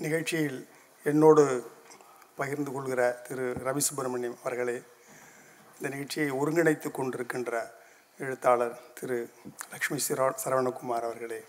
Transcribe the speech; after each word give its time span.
நிகழ்ச்சியில் 0.00 0.60
என்னோடு 1.06 1.42
பகிர்ந்து 2.36 2.70
கொள்கிற 2.72 3.00
திரு. 3.26 3.46
ரவி 3.66 3.82
சுப்பிரமணியம் 3.86 4.38
அவர்களே 4.42 4.76
இந்த 5.76 5.88
நிகழ்ச்சியை 5.88 6.30
ஒருங்கிணைத்து 6.40 6.88
கொண்டிருக்கின்ற 6.90 7.54
எழுத்தாளர் 8.20 8.76
திரு. 8.98 9.18
லக்ஷ்மி 9.72 9.98
சிரா 10.06 10.26
சரவணகுமார் 10.42 11.06
அவர்களே 11.08 11.40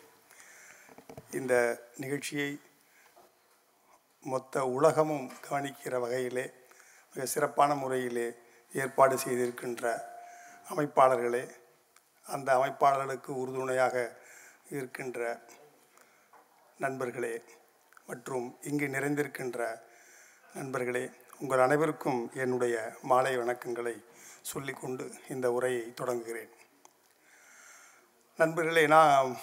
இந்த 1.31 1.53
நிகழ்ச்சியை 1.97 2.49
மொத்த 4.23 4.63
உலகமும் 4.77 5.27
கவனிக்கிற 5.47 5.95
வகையிலே 5.99 6.45
மிக 7.15 7.25
சிறப்பான 7.25 7.71
முறையிலே 7.75 8.27
ஏற்பாடு 8.73 9.15
செய்திருக்கின்ற 9.23 9.85
அமைப்பாளர்களே 10.69 11.43
அந்த 12.27 12.49
அமைப்பாளர்களுக்கு 12.57 13.31
உறுதுணையாக 13.43 13.95
இருக்கின்ற 14.75 15.21
நண்பர்களே 16.79 17.33
மற்றும் 18.11 18.45
இங்கு 18.69 18.87
நிறைந்திருக்கின்ற 18.93 19.59
நண்பர்களே 20.53 21.03
உங்கள் 21.41 21.61
அனைவருக்கும் 21.65 22.19
என்னுடைய 22.33 22.75
மாலை 23.09 23.31
வணக்கங்களை 23.37 23.93
சொல்லிக்கொண்டு 24.49 25.05
இந்த 25.33 25.47
உரையை 25.57 25.83
தொடங்குகிறேன். 25.99 26.51
நண்பர்களே 28.39 28.83
நான் 28.93 29.37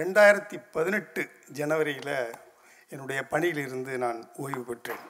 ரெண்டாயிரத்தி 0.00 0.58
பதினெட்டு 0.76 1.22
ஜனவரியில் 1.60 2.14
என்னுடைய 2.92 3.22
பணியிலிருந்து 3.32 3.94
நான் 4.04 4.20
ஓய்வு 4.44 4.62
பெற்றேன். 4.70 5.04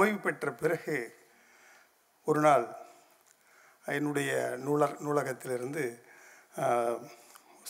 ஓய்வு 0.00 0.18
பெற்ற 0.26 0.52
பிறகு 0.62 0.98
ஒரு 2.24 2.40
நாள் 2.40 2.66
என்னுடைய 3.98 4.32
நூலர் 4.66 4.96
நூலகத்திலிருந்து 5.06 5.86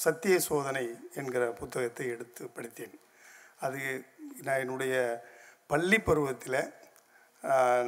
சத்திய 0.03 0.35
சோதனை 0.47 0.85
என்கிற 1.21 1.45
புத்தகத்தை 1.61 2.07
எடுத்து 2.15 2.43
படித்தேன். 2.57 2.97
அது 3.67 3.81
நான் 4.47 4.63
என்னுடைய 4.65 4.95
பள்ளி 5.73 5.99
பருவத்தில் 6.09 6.61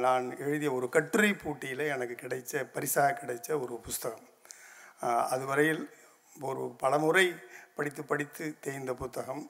நான் 0.05 0.25
எழுதிய 0.45 0.69
ஒரு 0.77 0.87
கட்டுரை 0.95 1.31
போட்டியில் 1.33 1.83
எனக்கு 1.93 2.15
கிடைச்ச 2.23 2.63
பரிசாக 2.75 3.15
கிடைச்ச 3.21 3.49
ஒரு 3.63 3.75
புஸ்தகம். 3.85 4.27
அதுவரையில் 5.33 5.83
ஒரு 6.49 6.63
பலமுறை 6.83 7.25
படித்து 7.77 8.01
படித்து 8.11 8.45
தேய்ந்த 8.65 8.93
புத்தகம். 9.01 9.43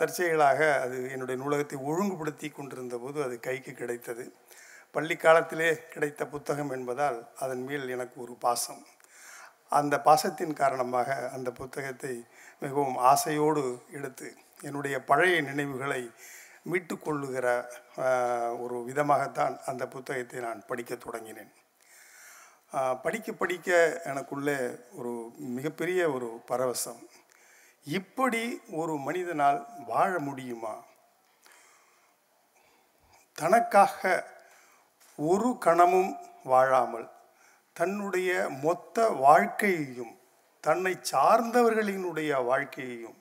தற்செயலாக 0.00 0.60
அது 0.84 0.98
என்னுடைய 1.14 1.36
நூலகத்தை 1.42 1.78
ஒழுங்குபடுத்தி 1.90 2.48
கொண்டிருந்த 2.50 2.96
போது 3.02 3.18
அது 3.26 3.36
கைக்கு 3.46 3.72
கிடைத்தது. 3.80 4.24
பள்ளி 4.94 5.16
காலத்திலே 5.16 5.70
கிடைத்த 5.94 6.22
புத்தகம் 6.34 6.72
என்பதால் 6.76 7.18
அதன் 7.44 7.64
மேல் 7.68 7.86
எனக்கு 7.96 8.16
ஒரு 8.26 8.34
பாசம். 8.44 8.82
அந்த 9.68 9.94
பாசத்தின் 10.04 10.52
காரணமாக 10.52 11.30
அந்த 11.34 11.50
புத்தகத்தை 11.50 12.14
மிகவும் 12.60 12.96
ஆசையோடு 12.96 13.84
எடுத்து 13.92 14.28
என்னுடைய 14.62 14.96
பழைய 15.04 15.40
நினைவுகளை 15.40 16.02
மீட்டு 16.62 16.98
கொள்ளுகிற 16.98 17.46
ஒரு 18.58 18.76
விதமாகத்தான் 18.88 19.54
அந்த 19.66 19.88
புத்தகத்தை 19.88 20.40
நான் 20.40 20.66
படிக்க 20.66 20.94
தொடங்கினேன். 20.94 21.52
படிக்க 23.02 23.32
படிக்க 23.32 24.00
எனக்குள்ளே 24.04 24.58
ஒரு 24.92 25.12
மிகப்பெரிய 25.36 26.00
ஒரு 26.10 26.28
பரவசம். 26.50 27.00
இப்படி 27.84 28.42
ஒரு 28.70 28.96
மனிதனால் 28.96 29.60
வாழ 29.86 30.18
முடியுமா? 30.18 30.74
தனக்காக 33.34 34.24
ஒரு 35.16 35.50
கணமும் 35.60 36.12
வாழாமல் 36.44 37.06
தன்னுடைய 37.78 38.48
மொத்த 38.62 39.08
வாழ்க்கையையும் 39.08 40.14
தன்னை 40.60 40.92
சார்ந்தவர்களினுடைய 41.12 42.44
வாழ்க்கையையும் 42.44 43.18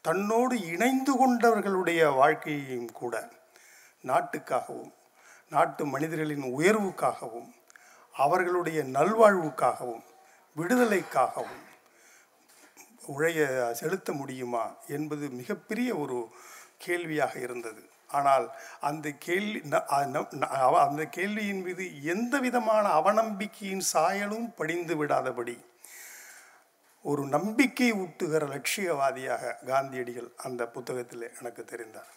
தன்னோடு 0.00 0.54
இணைந்து 0.64 1.12
கொண்டவர்களுடைய 1.12 2.14
வாழ்க்கையையும் 2.14 2.92
கூட 2.92 3.30
நாட்டுக்காகவும் 4.04 4.92
நாட்டு 5.48 5.86
மனிதர்களின் 5.86 6.46
உயர்வுக்காகவும் 6.58 7.50
அவர்களுடைய 8.14 8.82
நல்வாழ்வுக்காகவும் 8.82 10.06
விடுதலைக்காகவும் 10.56 11.66
உழைய 13.06 13.40
செலுத்த 13.72 14.12
முடியுமா 14.12 14.64
என்பது 14.86 15.28
மிகப்பெரிய 15.30 15.90
ஒரு 15.96 16.28
கேள்வியாக 16.78 17.38
இருந்தது. 17.38 17.89
ஆனால் 18.12 18.46
அந்த 18.80 19.10
கேள்வி 19.18 19.60
அந்த 20.84 21.04
கேள்வியின் 21.16 21.62
மீது 21.62 21.84
எந்த 22.14 22.34
விதமான 22.38 22.86
அவநம்பிக்கையின் 23.00 23.86
சாயலும் 23.92 24.48
படிந்து 24.54 24.94
விடாதபடி 25.04 25.56
ஒரு 27.04 27.22
நம்பிக்கை 27.26 27.92
ஊட்டுகிற 27.92 28.42
லட்சியவாதியாக 28.54 29.52
காந்தியடிகள் 29.66 30.30
அந்த 30.36 30.62
புத்தகத்தில் 30.66 31.24
எனக்கு 31.38 31.62
தெரிந்தார். 31.64 32.10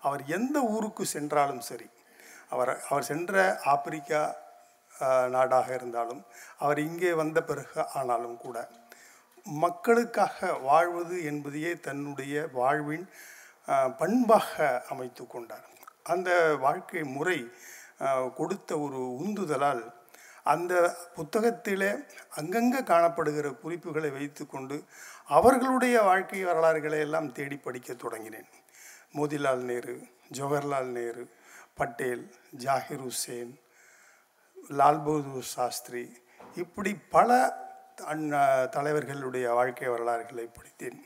அவர் 0.00 0.22
எந்த 0.26 0.56
ஊருக்கு 0.74 1.04
சென்றாலும் 1.06 1.60
சரி 1.60 1.88
அவர் 2.50 2.72
அவர் 2.88 3.08
சென்ற 3.10 3.60
ஆப்பிரிக்கா 3.64 4.20
நாடாக 5.28 5.68
இருந்தாலும் 5.74 6.22
அவர் 6.58 6.78
இங்கே 6.78 7.12
வந்த 7.12 7.38
பிறகு 7.42 7.82
ஆனாலும் 7.94 8.36
கூட 8.36 8.56
மக்களுக்காக 9.44 10.52
வாழ்வது 10.68 11.16
என்பதையே 11.24 11.72
தன்னுடைய 11.80 12.34
வாழ்வின் 12.52 13.06
பண்பாக 14.00 14.54
அமைத்து 14.92 15.24
கொண்டார். 15.26 15.66
அந்த 16.12 16.30
வாழ்க்கை 16.64 17.02
முறை 17.16 17.38
கொடுத்த 18.38 18.70
ஒரு 18.86 19.00
உந்துதலால் 19.24 19.84
அந்த 20.52 20.74
புத்தகத்திலே 21.16 21.90
அங்கங்கே 22.40 22.80
காணப்படுகிற 22.90 23.46
குறிப்புகளை 23.62 24.10
வைத்துக்கொண்டு 24.18 24.76
அவர்களுடைய 25.38 25.96
வாழ்க்கை 26.08 26.40
வரலாறுகளை 26.50 26.98
எல்லாம் 27.06 27.28
தேடி 27.38 27.56
படிக்க 27.66 27.92
தொடங்கினேன். 28.04 28.48
மோதிலால் 29.16 29.64
நேரு 29.70 29.96
ஜவஹர்லால் 30.38 30.90
நேரு 30.98 31.24
பட்டேல் 31.80 32.24
ஜாகிர் 32.64 33.04
ஹுசேன் 33.06 33.52
லால் 34.78 35.02
பகதூர் 35.06 35.50
சாஸ்திரி 35.56 36.04
இப்படி 36.62 36.92
பல 37.16 37.36
தலைவர்களுடைய 38.76 39.46
வாழ்க்கை 39.58 39.88
வரலாறுகளை 39.94 40.46
படித்தேன். 40.56 40.98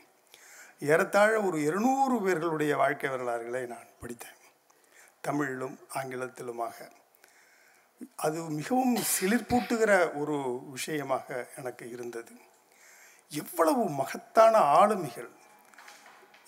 ஏறத்தாழ 0.83 1.41
ஒரு 1.41 1.63
இருநூறு 1.63 2.21
பேர்களுடைய 2.21 2.77
வாழ்க்கை 2.77 3.09
வரலாறுகளை 3.09 3.65
நான் 3.65 3.91
படித்தேன். 4.01 4.39
தமிழிலும் 5.21 5.79
ஆங்கிலத்திலுமாக. 5.93 6.89
அது 8.15 8.41
மிகவும் 8.41 8.95
சிலிர்ப்பூட்டுகிற 8.95 10.17
ஒரு 10.17 10.63
விஷயமாக 10.71 11.47
எனக்கு 11.57 11.91
இருந்தது. 11.91 12.31
எவ்வளவு 13.29 13.89
மகத்தான 13.89 14.57
ஆளுமைகள். 14.57 15.29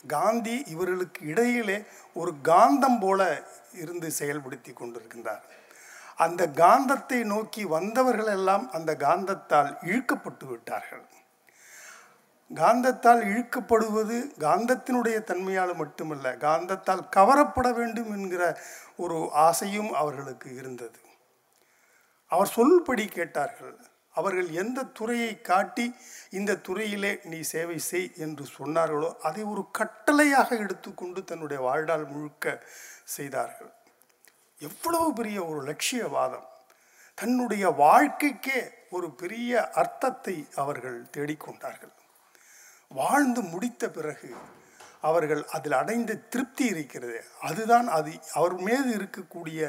காந்தி 0.07 0.63
இவர்களுக்கு 0.65 1.25
இடையிலே 1.25 1.83
ஒரு 2.13 2.33
காந்தம் 2.43 2.99
போல 3.01 3.43
இருந்து 3.73 4.11
செயல்படுத்தி 4.19 4.73
கொண்டிருக்கின்றார். 4.73 5.41
அந்த 6.15 6.47
காந்தத்தை 6.47 7.23
நோக்கி 7.23 7.65
வந்தவர்கள் 7.65 8.27
எல்லாம் 8.27 8.71
அந்த 8.71 8.95
காந்தத்தால் 8.99 9.77
இழுக்கப்பட்டு 9.83 10.45
விட்டார்கள். 10.45 11.05
காந்தத்தால் 12.53 13.21
இழுக்கப்படுவது 13.29 14.17
காந்தத்தினுடைய 14.39 15.17
தன்மையால் 15.23 15.73
மட்டுமல்ல 15.75 16.35
காந்தத்தால் 16.35 17.03
கவரப்பட 17.15 17.73
வேண்டும் 17.73 18.11
என்கிற 18.11 18.43
ஒரு 18.95 19.29
ஆசையும் 19.31 19.93
அவர்களுக்கு 19.93 20.55
இருந்தது. 20.55 20.99
அவர் 22.27 22.53
சொல்படி 22.55 23.05
கேட்டார்கள் 23.07 23.75
அவர்கள் 24.11 24.49
எந்த 24.51 24.83
துறையை 24.83 25.41
காட்டி 25.41 25.95
இந்த 26.29 26.59
துறையிலே 26.67 27.11
நீ 27.23 27.39
சேவை 27.41 27.79
செய் 27.79 28.11
என்று 28.15 28.45
சொன்னார்களோ 28.57 29.09
அதை 29.17 29.43
ஒரு 29.43 29.65
கட்டளையாக 29.77 30.59
எடுத்துக்கொண்டு 30.59 31.23
தன்னுடைய 31.23 31.63
வாழ்நாள் 31.63 32.05
முழுக்க 32.05 32.63
செய்தார்கள். 33.03 33.73
எவ்வளவு 34.59 35.13
பெரிய 35.13 35.45
ஒரு 35.45 35.61
லட்சியவாதம். 35.63 36.47
தன்னுடைய 37.15 37.69
வாழ்க்கைக்கே 37.69 38.61
ஒரு 38.89 39.11
பெரிய 39.11 39.69
அர்த்தத்தை 39.69 40.47
அவர்கள் 40.55 41.05
தேடிக்கொண்டார்கள். 41.17 41.93
வாழ்ந்து 42.99 43.41
முடித்த 43.53 43.83
பிறகு 43.89 44.29
அவர்கள் 45.09 45.41
அதில் 45.55 45.79
அடைந்த 45.81 46.11
திருப்தி 46.33 46.65
இருக்கிறது. 46.65 47.19
அதுதான் 47.41 47.87
அது 47.97 48.11
அவர் 48.33 48.55
மீது 48.67 48.91
இருக்கக்கூடிய 48.97 49.59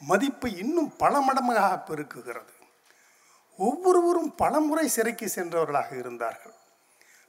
மதிப்பை 0.00 0.50
இன்னும் 0.58 0.92
பல 0.96 1.14
மடங்காக 1.20 1.72
பெருக்குகிறது. 1.88 2.54
ஒவ்வொருவரும் 3.58 4.30
பல 4.34 4.60
முறை 4.60 4.86
சிறைக்கு 4.88 5.28
சென்றவர்களாக 5.28 5.90
இருந்தார்கள். 5.96 6.54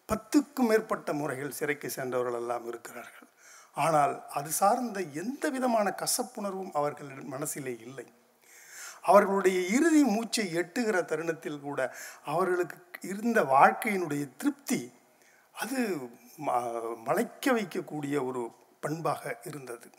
பத்துக்கும் 0.10 0.68
மேற்பட்ட 0.70 1.14
முறைகள் 1.14 1.58
சிறைக்கு 1.60 1.90
சென்றவர்கள் 1.90 2.40
எல்லாம் 2.42 2.68
இருக்கிறார்கள். 2.68 3.30
ஆனால் 3.86 4.14
அது 4.30 4.50
சார்ந்த 4.52 5.00
எந்த 5.24 5.50
விதமான 5.56 5.88
கசப்புணர்வும் 6.02 6.72
அவர்கள் 6.74 7.12
மனசிலே 7.34 7.74
இல்லை. 7.80 8.08
அவர்களுடைய 9.02 9.58
இறுதி 9.78 10.04
மூச்சை 10.04 10.46
எட்டுகிற 10.62 10.98
தருணத்தில் 11.06 11.60
கூட 11.60 11.80
அவர்களுக்கு 12.26 12.78
இருந்த 13.02 13.40
வாழ்க்கையினுடைய 13.56 14.24
திருப்தி 14.38 14.80
அது 15.58 15.98
ம- 16.46 16.96
மலைக்க 16.96 17.52
வைக்கக்கூடிய 17.52 18.26
ஒரு 18.26 18.52
பண்பாக 18.80 19.40
இருந்தது. 19.44 19.90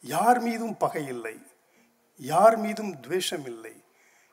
யார் 0.00 0.40
மீதும் 0.40 0.76
பகை 0.76 1.06
இல்லை 1.06 1.46
யார் 2.16 2.56
மீதும் 2.56 3.00
துவேஷம் 3.00 3.44
இல்லை 3.44 3.84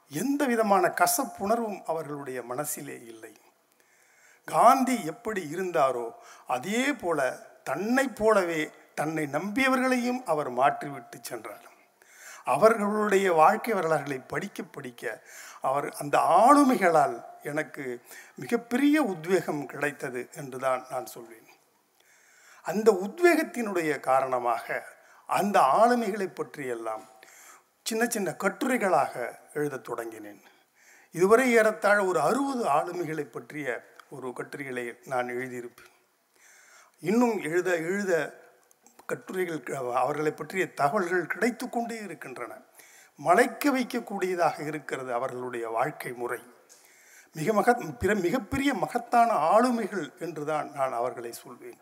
எந்த 0.09 0.45
விதமான 0.45 0.87
கசப்புணர்வும் 0.87 1.81
அவர்களுடைய 1.81 2.41
மனசிலே 2.41 3.01
இல்லை. 3.01 3.35
காந்தி 4.45 5.05
எப்படி 5.05 5.49
இருந்தாரோ 5.55 6.11
அதே 6.47 6.93
போல 6.93 7.31
தன்னைப் 7.63 8.15
போலவே 8.15 8.69
தன்னை 8.95 9.25
நம்பியவர்களையும் 9.25 10.23
அவர் 10.23 10.51
மாற்றிவிட்டு 10.51 11.19
சென்றார். 11.21 11.69
அவர்களுடைய 12.43 13.33
வாழ்க்கை 13.33 13.73
வரலாறுகளை 13.73 14.19
படிக்க 14.19 14.63
படிக்க 14.63 15.23
அவர் 15.61 15.89
அந்த 15.89 16.17
ஆளுமைகளால் 16.17 17.29
எனக்கு 17.43 18.01
மிகப்பெரிய 18.35 19.03
உத்வேகம் 19.03 19.65
கிடைத்தது 19.65 20.29
என்றுதான் 20.35 20.85
நான் 20.89 21.05
சொல்வேன். 21.05 21.47
அந்த 22.63 22.91
உத்வேகத்தினுடைய 22.91 23.99
காரணமாக 23.99 24.85
அந்த 25.27 25.59
ஆளுமைகளை 25.59 26.35
பற்றியெல்லாம் 26.35 27.09
சின்ன 27.83 28.05
சின்ன 28.05 28.35
கட்டுரைகளாக 28.39 29.35
எழுதத் 29.53 29.89
தொடங்கினேன். 29.89 30.41
இதுவரை 31.11 31.51
ஏறத்தாழ 31.51 32.05
ஒரு 32.05 32.19
அறுபது 32.19 32.65
ஆளுமைகளை 32.65 33.23
பற்றிய 33.23 33.89
ஒரு 34.09 34.33
கட்டுரைகளை 34.33 34.97
நான் 35.05 35.27
எழுதியிருப்பேன். 35.27 35.91
இன்னும் 36.99 37.39
எழுத 37.41 37.75
எழுத 37.75 38.39
கட்டுரைகள் 39.05 39.75
அவர்களை 39.75 40.31
பற்றிய 40.31 40.73
தகவல்கள் 40.73 41.27
கிடைத்து 41.27 41.69
கொண்டே 41.69 41.97
இருக்கின்றன. 41.97 42.61
மலைக்க 43.15 43.71
வைக்கக்கூடியதாக 43.71 44.67
இருக்கிறது 44.67 45.13
அவர்களுடைய 45.13 45.69
வாழ்க்கை 45.69 46.11
முறை. 46.11 46.39
மிக 47.35 47.53
மக 47.53 47.73
பிற 48.01 48.11
மிகப்பெரிய 48.15 48.73
மகத்தான 48.73 49.29
ஆளுமைகள் 49.51 50.07
என்றுதான் 50.19 50.67
நான் 50.71 50.93
அவர்களை 50.93 51.31
சொல்வேன். 51.31 51.79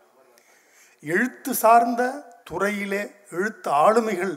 எழுத்து 1.04 1.52
சார்ந்த 1.54 2.04
துறையிலே 2.50 3.02
எழுத்து 3.30 3.70
ஆளுமைகள் 3.72 4.36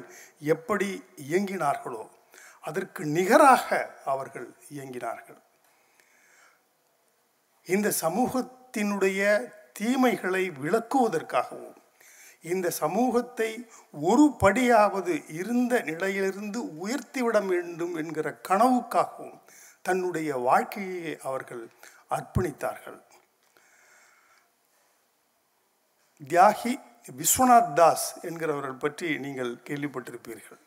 எப்படி 0.54 0.88
இயங்கினார்களோ 1.30 2.04
அதற்கு 2.60 3.02
நிகராக 3.16 3.68
அவர்கள் 4.04 4.48
இயங்கினார்கள். 4.74 5.40
இந்த 7.66 7.88
சமூகத்தினுடைய 8.00 9.20
தீமைகளை 9.80 10.44
விளக்குவதற்காகவும் 10.62 11.78
இந்த 12.52 12.68
சமூகத்தை 12.70 13.50
ஒரு 13.92 14.24
படியாவது 14.40 15.14
இருந்த 15.32 15.74
நிலையிலிருந்து 15.80 16.60
உயர்த்திவிட 16.84 17.38
வேண்டும் 17.46 17.94
என்கிற 17.94 18.28
கனவுக்காகவும் 18.48 19.38
தன்னுடைய 19.82 20.36
வாழ்க்கையை 20.36 21.18
அவர்கள் 21.22 21.68
அர்ப்பணித்தார்கள். 22.10 23.00
தியாகி 26.28 26.72
விஸ்வநாத் 27.16 27.72
தாஸ் 27.72 28.20
என்கிறவர்கள் 28.22 28.82
பற்றி 28.84 29.18
நீங்கள் 29.18 29.52
கேள்விப்பட்டிருப்பீர்கள். 29.54 30.60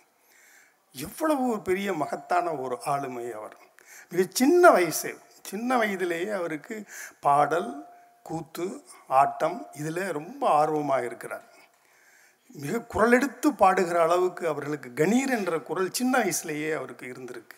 எவ்வளவு 0.92 1.52
ஒரு 1.52 1.62
பெரிய 1.62 1.94
மகத்தான 1.94 2.52
ஒரு 2.54 2.78
ஆளுமை 2.86 3.32
அவர். 3.32 3.58
மிக 4.10 4.26
சின்ன 4.30 4.72
வயசு 4.72 5.18
சின்ன 5.42 5.78
வயதிலேயே 5.78 6.30
அவருக்கு 6.30 6.86
பாடல் 7.20 7.88
கூத்து 8.24 8.84
ஆட்டம் 9.08 9.68
இதில் 9.74 10.12
ரொம்ப 10.12 10.50
ஆர்வமாக 10.50 11.06
இருக்கிறார். 11.06 11.48
மிக 12.54 12.78
குரலெடுத்து 12.94 13.50
பாடுகிற 13.60 14.02
அளவுக்கு 14.02 14.48
அவர்களுக்கு 14.48 14.90
கணீர் 14.90 15.36
என்ற 15.38 15.60
குரல் 15.60 15.92
சின்ன 15.92 16.20
வயசுலேயே 16.20 16.76
அவருக்கு 16.76 17.06
இருந்திருக்கு. 17.08 17.58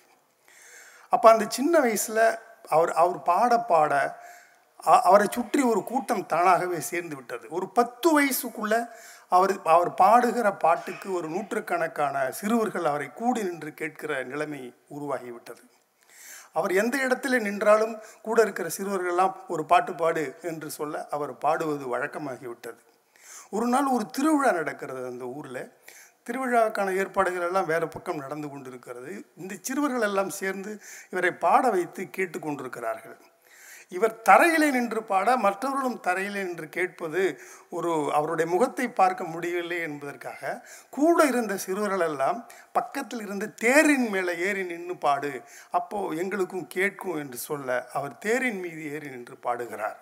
அப்போ 1.10 1.32
அந்த 1.32 1.46
சின்ன 1.50 1.80
வயசில் 1.80 2.24
அவர் 2.68 2.92
அவர் 2.94 3.22
பாட 3.22 3.60
பாட 3.60 3.94
அவரை 5.04 5.28
சுற்றி 5.32 5.62
ஒரு 5.62 5.84
கூட்டம் 5.84 6.26
தானாகவே 6.26 6.80
சேர்ந்து 6.80 7.16
விட்டது. 7.16 7.46
ஒரு 7.50 7.70
பத்து 7.70 8.08
வயசுக்குள்ள 8.20 8.76
அவர் 9.28 9.54
அவர் 9.64 9.94
பாடுகிற 9.94 10.48
பாட்டுக்கு 10.58 11.14
ஒரு 11.14 11.28
நூற்றுக்கணக்கான 11.30 12.32
சிறுவர்கள் 12.32 12.86
அவரை 12.86 13.08
கூடி 13.14 13.44
நின்று 13.44 13.74
கேட்கிற 13.74 14.24
நிலைமை 14.24 14.62
உருவாகிவிட்டது 14.90 15.64
அவர் 16.54 16.72
எந்த 16.72 16.98
இடத்துல 16.98 17.40
நின்றாலும் 17.42 17.96
கூட 18.22 18.42
இருக்கிற 18.42 18.68
சிறுவர்கள்லாம் 18.78 19.34
ஒரு 19.48 19.66
பாட்டு 19.66 19.94
பாடு 19.94 20.24
என்று 20.42 20.70
சொல்ல 20.70 21.08
அவர் 21.08 21.38
பாடுவது 21.38 21.98
வழக்கமாகிவிட்டது 21.98 22.82
ஒரு 23.50 23.68
நாள் 23.68 23.86
ஒரு 23.86 24.06
திருவிழா 24.10 24.52
நடக்கிறது 24.52 25.06
அந்த 25.06 25.26
ஊரில். 25.26 25.62
திருவிழாவுக்கான 26.28 26.94
ஏற்பாடுகள் 27.02 27.48
எல்லாம் 27.50 27.72
வேறு 27.72 27.88
பக்கம் 27.96 28.24
நடந்து 28.26 28.50
கொண்டிருக்கிறது. 28.50 29.14
இந்த 29.42 29.56
சிறுவர்கள் 29.62 30.08
எல்லாம் 30.10 30.36
சேர்ந்து 30.42 30.74
இவரை 31.14 31.32
பாட 31.46 31.70
வைத்து 31.78 32.04
கேட்டு 32.18 32.40
கொண்டிருக்கிறார்கள். 32.40 33.18
இவர் 33.96 34.16
தரையிலே 34.30 34.68
நின்று 34.76 35.02
பாட 35.04 35.28
மற்றவர்களும் 35.44 36.00
தரையிலே 36.08 36.42
நின்று 36.48 36.68
கேட்பது 36.70 37.22
ஒரு 37.70 37.92
அவருடைய 38.14 38.48
முகத்தை 38.54 38.88
பார்க்க 38.90 39.24
முடியவில்லை 39.24 39.78
என்பதற்காக 39.86 40.52
கூட 40.98 41.26
இருந்த 41.26 41.58
சிறுவர்கள் 41.66 42.06
எல்லாம் 42.10 42.40
பக்கத்தில் 42.72 43.22
இருந்த 43.22 43.48
தேரின் 43.64 44.08
மேலே 44.10 44.34
ஏறி 44.48 44.64
நின்று 44.64 44.98
பாடு 45.06 45.32
அப்போது 45.72 46.18
எங்களுக்கும் 46.24 46.68
கேட்கும் 46.68 47.20
என்று 47.24 47.40
சொல்ல 47.48 47.80
அவர் 47.94 48.18
தேரின் 48.18 48.60
மீது 48.60 48.84
ஏறி 48.94 49.10
நின்று 49.16 49.38
பாடுகிறார். 49.48 50.02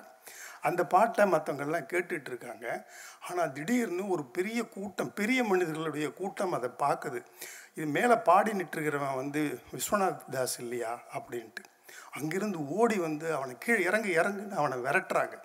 அந்த 0.66 0.82
பாட்டை 0.86 1.24
மற்றவங்கெல்லாம் 1.32 1.90
கேட்டுட்டு 1.92 2.30
இருக்காங்க 2.32 2.68
ஆனால் 3.30 3.52
திடீர்னு 3.52 4.04
ஒரு 4.08 4.24
பெரிய 4.38 4.60
கூட்டம் 4.76 5.14
பெரிய 5.14 5.40
மனிதர்களுடைய 5.44 6.08
கூட்டம் 6.14 6.56
அதை 6.58 6.70
பார்க்குது. 6.84 7.22
இது 7.76 7.88
மேலே 7.98 8.16
பாடி 8.30 8.52
நிட்டுருக்கிறவன் 8.52 9.20
வந்து 9.22 9.42
விஸ்வநாத் 9.74 10.30
தாஸ் 10.32 10.60
இல்லையா? 10.60 10.94
அப்படின்ட்டு. 11.18 11.64
அங்கிருந்து 12.12 12.60
ஓடி 12.76 12.98
வந்து 12.98 13.28
அவனை 13.36 13.56
கீழே 13.60 13.82
இறங்கு 13.84 14.12
இறங்குன்னு 14.22 14.60
அவனை 14.62 14.78
விரட்டுறாங்க. 14.78 15.36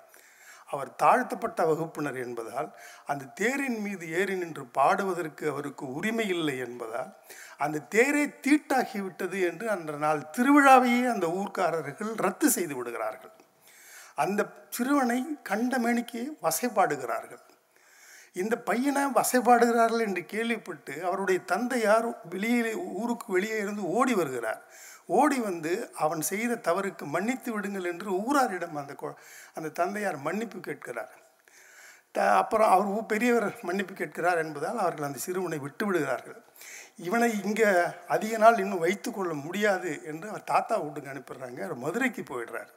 அவர் 0.67 0.91
தாழ்த்தப்பட்ட 0.95 1.61
வகுப்பினர் 1.67 2.19
என்பதால் 2.19 2.69
அந்த 3.07 3.25
தேரின் 3.41 3.81
மீது 3.81 4.05
ஏறி 4.19 4.35
நின்று 4.35 4.65
பாடுவதற்கு 4.79 5.45
அவருக்கு 5.49 5.85
உரிமை 5.95 6.27
இல்லை 6.29 6.57
என்பதால் 6.59 7.11
அந்த 7.59 7.79
தேரே 7.95 8.25
தீட்டாகிவிட்டது 8.47 9.39
என்று 9.49 9.67
அந்த 9.71 9.93
நாள் 10.05 10.21
திருவிழாவையே 10.37 11.03
அந்த 11.15 11.27
ஊர்க்காரர்கள் 11.39 12.13
ரத்து 12.27 12.49
செய்து 12.51 12.75
விடுகிறார்கள். 12.77 13.35
அந்த 14.23 14.41
சிறுவனை 14.77 15.21
கண்டமேனிக்கு 15.51 16.23
வசைப்பாடுகிறார்கள் 16.47 17.45
இந்த 18.41 18.55
பையனை 18.69 19.03
வசைப்பாடுகிறார்கள் 19.19 20.05
என்று 20.07 20.23
கேள்விப்பட்டு 20.33 20.95
அவருடைய 21.09 21.39
தந்தையார் 21.53 22.07
வெளியே 22.35 22.75
ஊருக்கு 23.01 23.29
வெளியே 23.37 23.57
இருந்து 23.65 23.85
ஓடி 23.99 24.15
வருகிறார். 24.21 24.61
ஓடி 25.19 25.39
வந்து 25.49 25.73
அவன் 26.05 26.23
செய்த 26.31 26.59
தவறுக்கு 26.69 27.05
மன்னித்து 27.15 27.51
விடுங்கள் 27.55 27.89
என்று 27.93 28.09
ஊராரிடம் 28.27 28.77
அந்த 28.83 28.95
அந்த 29.57 29.73
தந்தையார் 29.81 30.19
மன்னிப்பு 30.27 30.59
கேட்கிறார். 30.69 31.15
த 32.15 32.21
அப்புறம் 32.41 32.71
அவர் 32.75 33.11
பெரியவர் 33.13 33.49
மன்னிப்பு 33.69 33.95
கேட்கிறார் 33.95 34.43
என்பதால் 34.45 34.83
அவர்கள் 34.85 35.09
அந்த 35.09 35.21
சிறுவனை 35.27 35.59
விட்டு 35.65 35.85
விடுகிறார்கள். 35.87 36.39
இவனை 37.07 37.29
இங்கே 37.49 37.69
அதிக 38.15 38.33
நாள் 38.39 38.63
இன்னும் 38.65 38.85
வைத்துக்கொள்ள 38.87 39.33
முடியாது 39.47 39.93
என்று 40.13 40.27
அவர் 40.33 40.51
தாத்தா 40.53 40.77
வீட்டுக்கு 40.85 41.13
அனுப்பிடுறாங்க. 41.13 41.61
அவர் 41.67 41.85
மதுரைக்கு 41.85 42.25
போயிடுறார். 42.31 42.71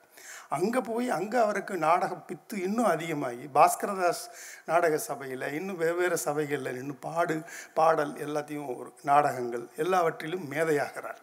அங்கே 0.57 0.81
போய் 0.88 1.07
அங்கே 1.17 1.38
அவருக்கு 1.44 1.73
நாடக 1.85 2.13
பித்து 2.29 2.55
இன்னும் 2.67 2.89
அதிகமாகி 2.94 3.45
பாஸ்கரதாஸ் 3.57 4.23
நாடக 4.69 4.97
சபையில் 5.07 5.45
இன்னும் 5.57 5.80
வெவ்வேறு 5.83 6.18
சபைகளில் 6.25 6.75
நின்று 6.78 6.95
பாடு 7.06 7.35
பாடல் 7.80 8.13
எல்லாத்தையும் 8.25 8.69
ஒரு 8.75 8.89
நாடகங்கள் 9.09 9.66
எல்லாவற்றிலும் 9.83 10.45
மேதையாகிறார். 10.54 11.21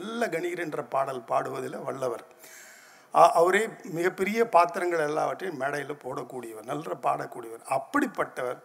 நல்ல 0.00 0.26
கணீர் 0.34 0.64
என்ற 0.66 0.82
பாடல் 0.94 1.22
பாடுவதில் 1.30 1.84
வல்லவர். 1.88 2.24
அவரே 3.40 3.62
மிகப்பெரிய 3.96 4.40
பாத்திரங்கள் 4.56 5.06
எல்லாவற்றையும் 5.08 5.60
மேடையில் 5.62 6.02
போடக்கூடியவர் 6.04 6.70
நல்ல 6.72 6.94
பாடக்கூடியவர். 7.06 7.64
அப்படிப்பட்டவர் 7.76 8.60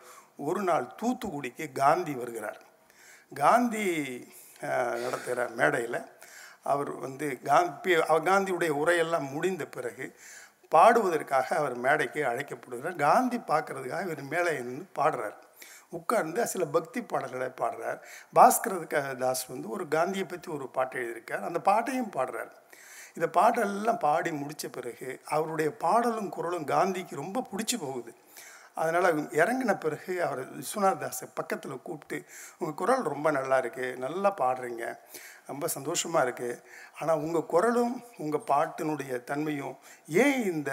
ஒரு 0.47 0.61
நாள் 0.69 0.85
தூத்துக்குடிக்கு 0.99 1.65
காந்தி 1.81 2.13
வருகிறார். 2.21 2.61
காந்தி 3.31 3.85
நடத்துகிற 5.03 5.41
மேடையில். 5.59 5.99
அவர் 6.73 6.91
வந்து 7.05 7.27
காந்தி 7.49 7.93
அவர் 8.11 8.27
காந்தியுடைய 8.29 8.71
உரையெல்லாம் 8.81 9.31
முடிந்த 9.35 9.65
பிறகு 9.75 10.05
பாடுவதற்காக 10.75 11.47
அவர் 11.61 11.75
மேடைக்கு 11.85 12.21
அழைக்கப்படுகிறார். 12.29 12.95
காந்தி 13.05 13.37
பார்க்கறதுக்காக 13.51 14.07
இவர் 14.07 14.23
மேலே 14.33 14.51
இருந்து 14.61 14.85
பாடுறார். 14.99 15.37
உட்கார்ந்து 15.97 16.41
சில 16.53 16.63
பக்தி 16.75 16.99
பாடல்களை 17.01 17.49
பாடுறார். 17.61 17.99
பாஸ்கர 18.35 19.15
தாஸ் 19.23 19.45
வந்து 19.53 19.67
ஒரு 19.75 19.85
காந்தியை 19.95 20.25
பற்றி 20.27 20.49
ஒரு 20.57 20.65
பாட்டு 20.77 20.95
எழுதியிருக்கார். 21.01 21.47
அந்த 21.49 21.59
பாட்டையும் 21.69 22.13
பாடுறார். 22.15 22.51
இந்த 23.17 23.27
பாட்டெல்லாம் 23.37 23.99
பாடி 23.99 24.31
முடித்த 24.39 24.65
பிறகு 24.77 25.09
அவருடைய 25.35 25.69
பாடலும் 25.83 26.31
குரலும் 26.35 26.67
காந்திக்கு 26.73 27.21
ரொம்ப 27.23 27.43
பிடிச்சி 27.51 27.77
போகுது. 27.79 28.11
அதனால் 28.77 29.09
இறங்கின 29.31 29.73
பிறகு 29.77 30.13
அவர் 30.23 30.41
விஸ்வநாத் 30.51 31.01
தாஸை 31.03 31.27
பக்கத்தில் 31.33 31.83
கூப்பிட்டு 31.83 32.17
உங்கள் 32.57 32.75
குரல் 32.75 33.03
ரொம்ப 33.05 33.31
நல்லா 33.31 33.57
இருக்குது 33.61 33.97
நல்லா 33.97 34.31
பாடுறீங்க 34.41 34.85
ரொம்ப 35.45 35.65
சந்தோஷமாக 35.67 36.25
இருக்குது 36.25 36.61
ஆனால் 36.99 37.21
உங்கள் 37.21 37.45
குரலும் 37.45 37.93
உங்கள் 38.17 38.47
பாட்டினுடைய 38.47 39.23
தன்மையும் 39.23 39.75
ஏன் 40.07 40.39
இந்த 40.43 40.71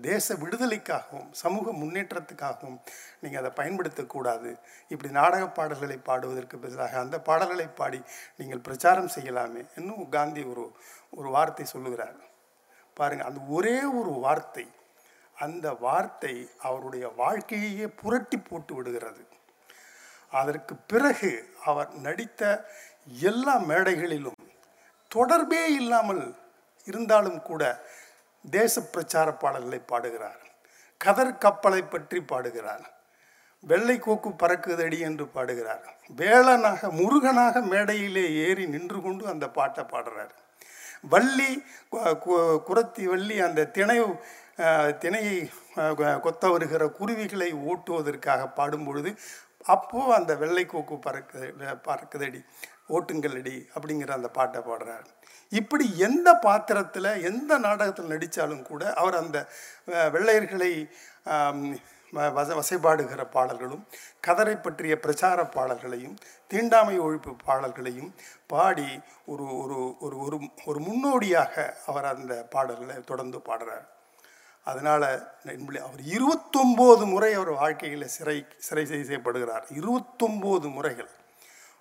தேச 0.00 0.34
விடுதலைக்காகவும் 0.34 1.28
சமூக 1.42 1.72
முன்னேற்றத்துக்காகவும் 1.72 2.78
நீங்கள் 3.20 3.40
அதை 3.42 3.50
பயன்படுத்தக்கூடாது 3.60 4.50
இப்படி 4.90 5.10
நாடக 5.10 5.44
பாடல்களை 5.48 5.98
பாடுவதற்கு 6.08 6.58
பதிலாக 6.58 6.98
அந்த 6.98 7.18
பாடல்களை 7.20 7.68
பாடி 7.80 8.00
நீங்கள் 8.36 8.64
பிரச்சாரம் 8.68 9.12
செய்யலாமே? 9.16 9.64
இன்னும் 9.76 10.08
காந்தி 10.08 10.44
ஒரு 10.44 10.64
ஒரு 11.10 11.28
வார்த்தை 11.28 11.66
சொல்லுகிறார். 11.74 12.18
பாருங்கள் 12.96 13.28
அந்த 13.28 13.40
ஒரே 13.48 13.76
ஒரு 14.00 14.12
வார்த்தை 14.24 14.66
அந்த 15.38 15.72
வார்த்தை 15.72 16.50
அவருடைய 16.58 17.08
வாழ்க்கையையே 17.16 17.86
புரட்டி 17.86 18.38
போட்டு 18.38 18.74
விடுகிறது. 18.74 19.26
அதற்கு 20.30 20.76
பிறகு 20.76 21.54
அவர் 21.64 21.94
நடித்த 21.94 22.70
எல்லா 23.20 23.56
மேடைகளிலும் 23.56 24.42
தொடர்பே 25.08 25.72
இல்லாமல் 25.72 26.36
இருந்தாலும் 26.84 27.42
கூட 27.42 27.84
தேச 28.50 28.82
பிரச்சார 28.82 29.32
பாடல்களை 29.32 29.78
பாடுகிறார். 29.78 30.40
கதர் 30.98 31.38
கப்பலை 31.38 31.82
பற்றி 31.82 32.22
பாடுகிறார். 32.22 32.92
வெள்ளை 33.60 33.98
கோக்கு 33.98 34.30
பறக்குதடி 34.30 34.98
என்று 34.98 35.26
பாடுகிறார். 35.26 35.96
வேளனாக 36.16 36.90
முருகனாக 36.90 37.60
மேடையிலே 37.60 38.34
ஏறி 38.34 38.66
நின்று 38.66 39.02
கொண்டு 39.02 39.26
அந்த 39.26 39.48
பாட்டை 39.48 39.84
பாடுறார். 39.84 40.34
வள்ளி 41.10 41.50
கு- 41.92 42.14
கு- 42.24 42.58
குரத்தி 42.68 43.04
வள்ளி 43.04 43.40
அந்த 43.40 43.66
திணை 43.66 43.98
திணையை 45.00 45.36
கொத்த 46.20 46.50
வருகிற 46.50 46.86
குருவிகளை 46.88 47.54
ஓட்டுவதற்காக 47.54 48.52
பாடும் 48.54 48.84
பொழுது 48.84 49.10
அப்போது 49.64 50.14
அந்த 50.14 50.36
வெள்ளை 50.36 50.66
கோக்கு 50.66 50.98
பறக்கு 50.98 51.38
பறக்குதடி 51.84 52.40
ஓட்டுங்களடி 52.88 53.56
அப்படிங்கிற 53.74 54.10
அந்த 54.10 54.28
பாட்டை 54.28 54.60
பாடுறார். 54.60 55.06
இப்படி 55.52 55.98
எந்த 55.98 56.34
பாத்திரத்தில் 56.36 57.22
எந்த 57.22 57.58
நாடகத்தில் 57.58 58.10
நடித்தாலும் 58.10 58.62
கூட 58.62 58.92
அவர் 58.92 59.14
அந்த 59.14 59.38
வெள்ளையர்களை 59.86 60.72
வசைபாடுகிற 62.16 63.22
பாடல்களும் 63.36 63.84
கதரை 64.26 64.54
பற்றிய 64.62 64.94
பிரச்சார 65.00 65.46
பாடல்களையும் 65.56 66.16
தீண்டாமை 66.46 66.96
ஒழிப்பு 67.00 67.32
பாடல்களையும் 67.44 68.10
பாடி 68.46 68.88
ஒரு 69.26 69.46
ஒரு 69.62 69.78
ஒரு 70.00 70.16
ஒரு 70.26 70.38
ஒரு 70.64 70.80
முன்னோடியாக 70.80 71.54
அவர் 71.86 72.04
அந்த 72.04 72.34
பாடல்களை 72.54 72.96
தொடர்ந்து 73.04 73.38
பாடுறார். 73.38 73.86
அதனால் 74.66 75.08
அவர் 75.86 76.02
இருபத்தொம்போது 76.16 77.04
முறை 77.06 77.32
அவர் 77.32 77.52
வாழ்க்கையில் 77.62 78.12
சிறை 78.16 78.36
சிறை 78.58 78.84
செய்யப்படுகிறார் 78.86 79.64
இருபத்தொம்போது 79.80 80.68
முறைகள். 80.72 81.10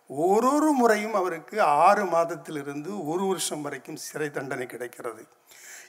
ஒரு 0.09 0.49
ஒரு 0.55 0.69
முறையும் 0.71 1.13
அவருக்கு 1.13 1.61
ஆறு 1.61 2.03
மாதத்திலிருந்து 2.05 2.91
ஒரு 3.07 3.23
வருஷம் 3.27 3.61
வரைக்கும் 3.61 4.01
சிறை 4.07 4.29
தண்டனை 4.31 4.65
கிடைக்கிறது. 4.65 5.23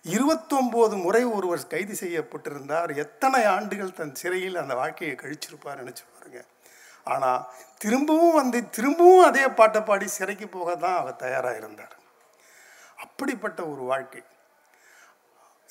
இருபத்தொம்போது 0.04 1.02
முறை 1.02 1.24
ஒருவர் 1.24 1.66
கைது 1.66 1.94
செய்யப்பட்டிருந்தார். 2.00 2.96
எத்தனை 2.96 3.44
ஆண்டுகள் 3.44 3.92
தன் 3.92 4.14
சிறையில் 4.14 4.56
அந்த 4.56 4.74
வாழ்க்கையை 4.74 5.16
கழிச்சிருப்பார் 5.16 5.78
நினச்சி 5.80 6.04
பாருங்க. 6.14 6.44
ஆனால் 7.04 7.46
திரும்பவும் 7.78 8.34
வந்து 8.34 8.70
திரும்பவும் 8.70 9.24
அதே 9.24 9.48
பாட்டை 9.48 9.80
பாடி 9.80 10.06
சிறைக்கு 10.06 10.48
போக 10.48 10.76
தான் 10.76 10.96
அவர் 10.96 11.16
தயாராக 11.16 11.56
இருந்தார் 11.56 11.96
அப்படிப்பட்ட 12.96 13.66
ஒரு 13.66 13.82
வாழ்க்கை. 13.82 14.22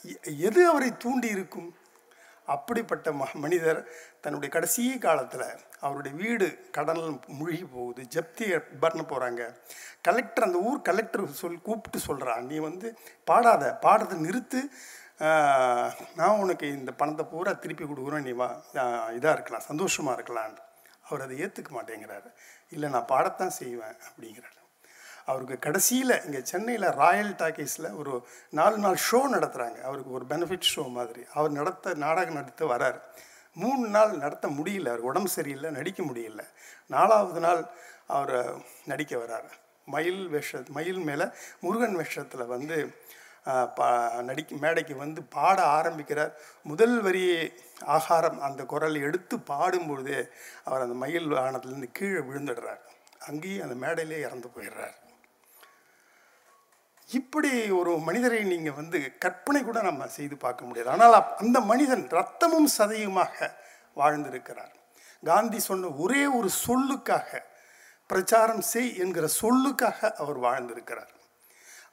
எ- 0.03 0.37
எது 0.37 0.67
அவரை 0.67 0.97
தூண்டி 0.97 1.27
இருக்கும் 1.27 1.75
அப்படிப்பட்ட 2.55 3.12
ம 3.19 3.25
மனிதர் 3.43 3.79
தன்னுடைய 4.23 4.50
கடைசி 4.55 4.83
காலத்தில் 5.05 5.45
அவருடைய 5.85 6.13
வீடு 6.23 6.47
கடலில் 6.77 7.19
மூழ்கி 7.39 7.65
போகுது. 7.75 8.01
ஜப்தி 8.15 8.45
பண்ண 8.83 9.01
போகிறாங்க 9.12 9.43
கலெக்டர் 10.07 10.47
அந்த 10.47 10.59
ஊர் 10.69 10.81
கலெக்டர் 10.89 11.25
சொல் 11.41 11.63
கூப்பிட்டு 11.67 12.00
சொல்கிறான் 12.07 12.47
நீ 12.51 12.57
வந்து 12.67 12.89
பாடாத 13.31 13.71
பாடுறதை 13.85 14.17
நிறுத்து. 14.27 14.62
நான் 16.19 16.41
உனக்கு 16.43 16.67
இந்த 16.79 16.91
பணத்தை 17.01 17.25
பூரா 17.31 17.51
திருப்பி 17.63 17.85
கொடுக்குறேன். 17.85 18.25
நீ 18.27 18.33
வா 18.41 18.50
இதாக 19.17 19.35
இருக்கலாம் 19.38 19.67
சந்தோஷமாக 19.69 20.17
இருக்கலான்னு 20.17 20.62
அவர் 21.07 21.25
அதை 21.25 21.38
ஏற்றுக்க 21.45 21.71
மாட்டேங்கிறாரு. 21.77 22.29
இல்லை 22.75 22.89
நான் 22.95 23.12
பாடத்தான் 23.13 23.57
செய்வேன் 23.62 23.97
அப்படிங்கிறாரு. 24.07 24.59
அவருக்கு 25.25 25.57
கடைசியில் 25.59 26.15
இங்கே 26.25 26.41
சென்னையில் 26.51 26.87
ராயல் 27.01 27.33
டாக்கீஸில் 27.41 27.95
ஒரு 27.97 28.13
நாலு 28.49 28.77
நாள் 28.77 29.03
ஷோ 29.07 29.19
நடத்துகிறாங்க 29.35 29.79
அவருக்கு 29.81 30.11
ஒரு 30.11 30.25
பெனிஃபிட் 30.29 30.71
ஷோ 30.75 30.91
மாதிரி. 30.91 31.23
அவர் 31.33 31.51
நடத்த 31.51 31.93
நாடகம் 32.05 32.39
நடத்த 32.39 32.65
வரார். 32.65 32.99
மூணு 33.53 33.87
நாள் 33.87 34.13
நடத்த 34.17 34.47
முடியல. 34.47 34.87
அவர் 34.87 35.09
உடம்பு 35.11 35.29
சரியில்லை 35.29 35.71
நடிக்க 35.71 36.03
முடியல. 36.03 36.43
நாலாவது 36.87 37.39
நாள் 37.39 37.61
அவர் 38.07 38.35
நடிக்க 38.85 39.15
வரார். 39.15 39.49
மயில் 39.85 40.23
வேஷ 40.33 40.69
மயில் 40.69 41.01
மேலே 41.09 41.25
முருகன் 41.59 41.95
வேஷத்தில் 41.95 42.51
வந்து 42.53 42.77
பா 43.75 43.87
நடிக்க 44.21 44.55
மேடைக்கு 44.55 44.95
வந்து 44.95 45.21
பாட 45.23 45.57
ஆரம்பிக்கிறார். 45.77 46.33
முதல் 46.63 47.01
வரி 47.01 47.25
ஆகாரம் 47.85 48.41
அந்த 48.41 48.61
குரல் 48.63 48.97
எடுத்து 49.07 49.37
பாடும்பொழுதே 49.37 50.19
அவர் 50.63 50.81
அந்த 50.81 50.95
மயில் 51.03 51.31
வாகனத்துலேருந்து 51.31 51.89
கீழே 51.91 52.21
விழுந்துடுறார். 52.29 52.81
அங்கேயும் 53.29 53.65
அந்த 53.65 53.75
மேடையிலே 53.85 54.19
இறந்து 54.19 54.49
போயிடுறார். 54.55 54.95
இப்படி 57.10 57.51
ஒரு 57.72 57.91
மனிதரை 57.98 58.43
நீங்கள் 58.43 58.77
வந்து 58.79 59.00
கற்பனை 59.24 59.63
கூட 59.63 59.81
நம்ம 59.81 60.07
செய்து 60.07 60.36
பார்க்க 60.38 60.65
முடியாது. 60.65 60.89
ஆனால் 60.89 61.36
அந்த 61.38 61.60
மனிதன் 61.72 62.05
ரத்தமும் 62.19 62.69
சதையுமாக 62.77 63.50
வாழ்ந்திருக்கிறார். 63.95 64.74
காந்தி 65.24 65.60
சொன்ன 65.60 65.91
ஒரே 66.05 66.25
ஒரு 66.25 66.50
சொல்லுக்காக 66.67 67.41
பிரச்சாரம் 68.07 68.62
செய் 68.62 68.98
என்கிற 68.98 69.25
சொல்லுக்காக 69.41 70.12
அவர் 70.12 70.39
வாழ்ந்திருக்கிறார். 70.39 71.12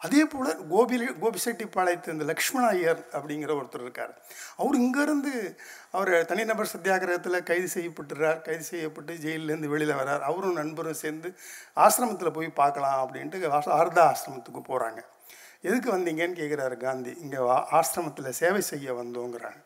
அதே 0.00 0.22
போல் 0.32 0.50
கோபில 0.70 1.06
கோபிசெட்டிப்பாளையத்து 1.22 2.14
இந்த 2.14 2.26
லக்ஷ்மண 2.30 2.64
ஐயர் 2.76 3.00
அப்படிங்கிற 3.16 3.50
ஒருத்தர் 3.58 3.84
இருக்கார். 3.86 4.12
அவர் 4.60 4.76
இங்கேருந்து 4.82 5.32
அவர் 5.96 6.12
தனிநபர் 6.30 6.70
சத்தியாகிரகத்தில் 6.74 7.46
கைது 7.50 7.68
செய்யப்பட்டுறார் 7.74 8.40
கைது 8.46 8.64
செய்யப்பட்டு 8.70 9.14
ஜெயிலேருந்து 9.24 9.72
வெளியில் 9.74 9.98
வரார் 10.00 10.26
அவரும் 10.30 10.58
நண்பரும் 10.60 11.00
சேர்ந்து 11.02 11.30
ஆசிரமத்தில் 11.84 12.36
போய் 12.38 12.58
பார்க்கலாம் 12.62 13.00
அப்படின்ட்டு 13.04 13.50
ஆர்தா 13.80 14.04
ஆசிரமத்துக்கு 14.12 14.62
போகிறாங்க 14.70 15.02
எதுக்கு 15.68 15.88
வந்தீங்கன்னு 15.96 16.40
கேட்குறாரு 16.40 16.76
காந்தி. 16.86 17.12
இங்கே 17.22 17.40
ஆசிரமத்தில் 17.78 18.38
சேவை 18.40 18.62
செய்ய 18.72 18.92
வந்தோங்கிறாங்க. 19.00 19.60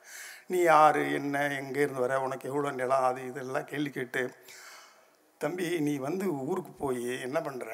நீ 0.52 0.58
யார் 0.72 1.00
என்ன 1.18 1.42
எங்கே 1.60 1.80
இருந்து 1.84 2.04
வர 2.04 2.16
உனக்கு 2.24 2.48
எவ்வளோ 2.50 2.70
நிலம் 2.80 3.06
அது 3.10 3.20
இதெல்லாம் 3.30 3.68
கேள்வி 3.70 3.90
கேட்டு 3.98 4.22
தம்பி 5.40 5.66
நீ 5.86 5.92
வந்து 6.06 6.24
ஊருக்கு 6.48 6.72
போய் 6.82 7.04
என்ன 7.26 7.38
பண்ணுற 7.40 7.68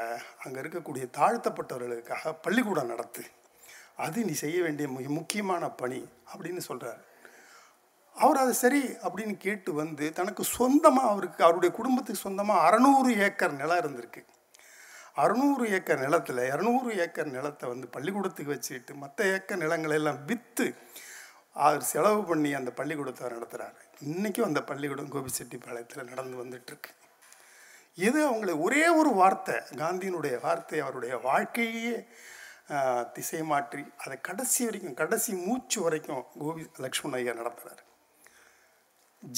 அங்கே 0.45 0.59
இருக்கக்கூடிய 0.63 1.05
தாழ்த்தப்பட்டவர்களுக்காக 1.19 2.33
பள்ளிக்கூடம் 2.45 2.91
நடத்து. 2.93 3.23
அது 4.05 4.19
நீ 4.29 4.35
செய்ய 4.45 4.59
வேண்டிய 4.63 4.89
மிக 4.89 5.09
முக்கியமான 5.19 5.65
பணி 5.81 6.01
அப்படின்னு 6.33 6.63
சொல்கிறார் 6.69 7.01
அவர் 8.17 8.39
அது 8.43 8.53
சரி 8.63 8.83
அப்படின்னு 9.05 9.35
கேட்டு 9.45 9.71
வந்து 9.73 10.05
தனக்கு 10.19 10.43
சொந்தமாக 10.57 11.11
அவருக்கு 11.13 11.41
அவருடைய 11.47 11.71
குடும்பத்துக்கு 11.79 12.27
சொந்தமாக 12.27 12.65
அறநூறு 12.67 13.11
ஏக்கர் 13.27 13.59
நிலம் 13.61 13.81
இருந்திருக்கு. 13.83 14.23
அறுநூறு 15.23 15.65
ஏக்கர் 15.77 16.03
நிலத்தில் 16.05 16.43
இரநூறு 16.53 16.91
ஏக்கர் 17.05 17.31
நிலத்தை 17.37 17.67
வந்து 17.69 17.87
பள்ளிக்கூடத்துக்கு 17.95 18.55
வச்சுக்கிட்டு 18.55 18.93
மற்ற 18.95 19.25
ஏக்கர் 19.37 19.63
நிலங்களை 19.65 19.97
எல்லாம் 20.01 20.21
விற்று 20.31 20.67
அவர் 21.57 21.89
செலவு 21.93 22.21
பண்ணி 22.25 22.51
அந்த 22.59 22.71
பள்ளிக்கூடத்தை 22.79 23.31
நடத்துகிறாரு 23.37 23.81
இன்றைக்கும் 24.11 24.49
அந்த 24.49 24.61
பள்ளிக்கூடம் 24.71 25.13
கோபிச்செட்டிப்பாளையத்தில் 25.15 26.11
நடந்து 26.13 26.37
வந்துட்டுருக்கு 26.43 26.91
இது 28.07 28.19
அவங்களை 28.29 28.55
ஒரே 28.67 28.85
ஒரு 29.01 29.11
வார்த்தை 29.21 29.57
காந்தியினுடைய 29.83 30.35
வார்த்தை 30.47 30.81
அவருடைய 30.85 31.15
வாழ்க்கையே 31.29 31.95
திசை 33.15 33.43
மாற்றி 33.53 33.83
அதை 34.03 34.17
கடைசி 34.29 34.61
வரைக்கும் 34.67 34.99
கடைசி 35.01 35.31
மூச்சு 35.47 35.79
வரைக்கும் 35.87 36.25
கோபி 36.43 36.65
லக்ஷ்மண 36.85 37.17
ஐயா 37.21 37.33
நடத்துகிறார் 37.41 37.83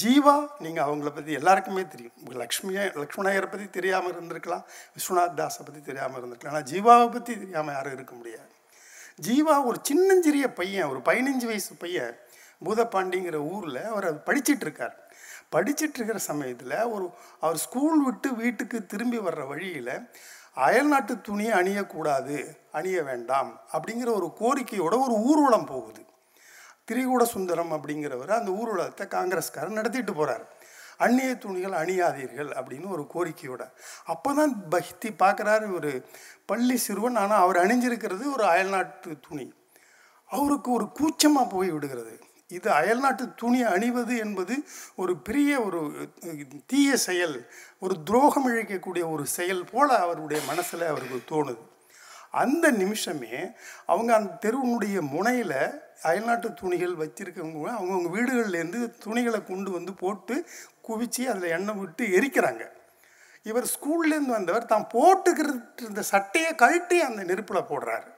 ஜீவா 0.01 0.33
நீங்கள் 0.63 0.85
அவங்கள 0.85 1.09
பற்றி 1.15 1.31
எல்லாருக்குமே 1.39 1.81
தெரியும். 1.93 2.13
உங்களுக்கு 2.19 2.43
லக்ஷ்மியை 2.43 2.83
லக்ஷ்மணயரை 3.01 3.47
பற்றி 3.53 3.65
தெரியாமல் 3.77 4.13
இருந்திருக்கலாம் 4.13 4.63
விஸ்வநாத் 4.95 5.37
தாஸை 5.39 5.63
பற்றி 5.67 5.81
தெரியாமல் 5.89 6.19
இருந்திருக்கலாம். 6.19 6.53
ஆனால் 6.53 6.67
ஜீவாவை 6.71 7.07
பற்றி 7.15 7.31
தெரியாமல் 7.41 7.75
யாரும் 7.77 7.95
இருக்க 7.97 8.13
முடியாது. 8.19 8.51
ஜீவா 9.27 9.55
ஒரு 9.69 9.79
சின்னஞ்சிறிய 9.89 10.45
பையன் 10.59 10.89
ஒரு 10.91 10.99
பதினஞ்சு 11.09 11.47
வயசு 11.51 11.73
பையன் 11.83 12.13
பூதப்பாண்டிங்கிற 12.61 13.37
ஊரில் 13.53 13.81
அவர் 13.91 14.09
அது 14.09 14.19
படிச்சிட்டு 14.29 14.65
இருக்கார். 14.67 14.95
படிச்சிட்டு 15.55 15.97
இருக்கிற 15.99 16.19
சமயத்தில் 16.29 16.77
ஒரு 16.95 17.05
அவர் 17.39 17.59
ஸ்கூல் 17.65 17.99
விட்டு 18.05 18.29
வீட்டுக்கு 18.41 18.77
திரும்பி 18.93 19.19
வர்ற 19.25 19.43
வழியில் 19.47 19.93
அயல்நாட்டு 20.65 21.13
துணியை 21.27 21.53
அணியக்கூடாது 21.59 22.37
அணிய 22.77 22.97
வேண்டாம் 23.09 23.51
அப்படிங்கிற 23.73 24.09
ஒரு 24.19 24.27
கோரிக்கையோட 24.41 24.95
ஒரு 25.05 25.15
ஊர்வலம் 25.29 25.69
போகுது. 25.71 26.01
திரிகூட 26.89 27.23
சுந்தரம் 27.35 27.71
அப்படிங்கிறவர் 27.75 28.31
அந்த 28.39 28.51
ஊர்வலத்தை 28.61 29.05
காங்கிரஸ்காரர் 29.15 29.79
நடத்திட்டு 29.79 30.13
போகிறார் 30.13 30.43
அந்நிய 31.05 31.31
துணிகள் 31.43 31.75
அணியாதீர்கள் 31.81 32.49
அப்படின்னு 32.59 32.87
ஒரு 32.95 33.03
கோரிக்கையோட. 33.13 33.63
அப்போ 34.13 34.29
தான் 34.33 34.51
பக்தி 34.69 35.09
பார்க்குறாரு 35.23 35.67
ஒரு 35.77 35.91
பள்ளி 36.45 36.77
சிறுவன் 36.85 37.17
ஆனால் 37.21 37.43
அவர் 37.45 37.61
அணிஞ்சிருக்கிறது 37.63 38.25
ஒரு 38.35 38.45
அயல்நாட்டு 38.51 39.11
துணி. 39.27 39.47
அவருக்கு 40.31 40.69
ஒரு 40.71 40.85
கூச்சமாக 40.99 41.51
போய் 41.55 41.71
விடுகிறது. 41.75 42.13
இது 42.57 42.69
அயல்நாட்டு 42.79 43.25
துணி 43.41 43.59
அணிவது 43.73 44.15
என்பது 44.25 44.55
ஒரு 45.01 45.13
பெரிய 45.27 45.51
ஒரு 45.67 45.79
தீய 46.71 46.97
செயல் 47.07 47.37
ஒரு 47.83 47.95
துரோகம் 48.09 48.49
இழைக்கக்கூடிய 48.51 49.03
ஒரு 49.15 49.25
செயல் 49.37 49.63
போல் 49.71 49.93
அவருடைய 50.03 50.41
மனசில் 50.49 50.89
அவருக்கு 50.91 51.19
தோணுது. 51.31 51.63
அந்த 52.43 52.65
நிமிஷமே 52.81 53.33
அவங்க 53.91 54.11
அந்த 54.19 54.37
தெருவினுடைய 54.45 54.97
முனையில் 55.15 55.59
அயல்நாட்டு 56.09 56.47
துணிகள் 56.61 56.95
வச்சிருக்கவங்க 57.01 57.67
அவங்கவுங்க 57.79 58.09
வீடுகள்லேருந்து 58.15 58.79
துணிகளை 59.03 59.39
கொண்டு 59.51 59.69
வந்து 59.77 59.91
போட்டு 60.03 60.35
குவிச்சு 60.87 61.23
அதில் 61.31 61.53
எண்ணெய் 61.57 61.79
விட்டு 61.81 62.05
எரிக்கிறாங்க. 62.17 62.63
இவர் 63.49 63.71
ஸ்கூல்லேருந்து 63.73 64.37
வந்தவர் 64.37 64.71
தான் 64.73 64.87
போட்டுக்கிறது 64.95 65.61
இருந்த 65.83 66.01
சட்டையை 66.13 66.51
கழட்டி 66.63 66.97
அந்த 67.07 67.21
நெருப்பில் 67.29 67.69
போடுறாரு. 67.71 68.09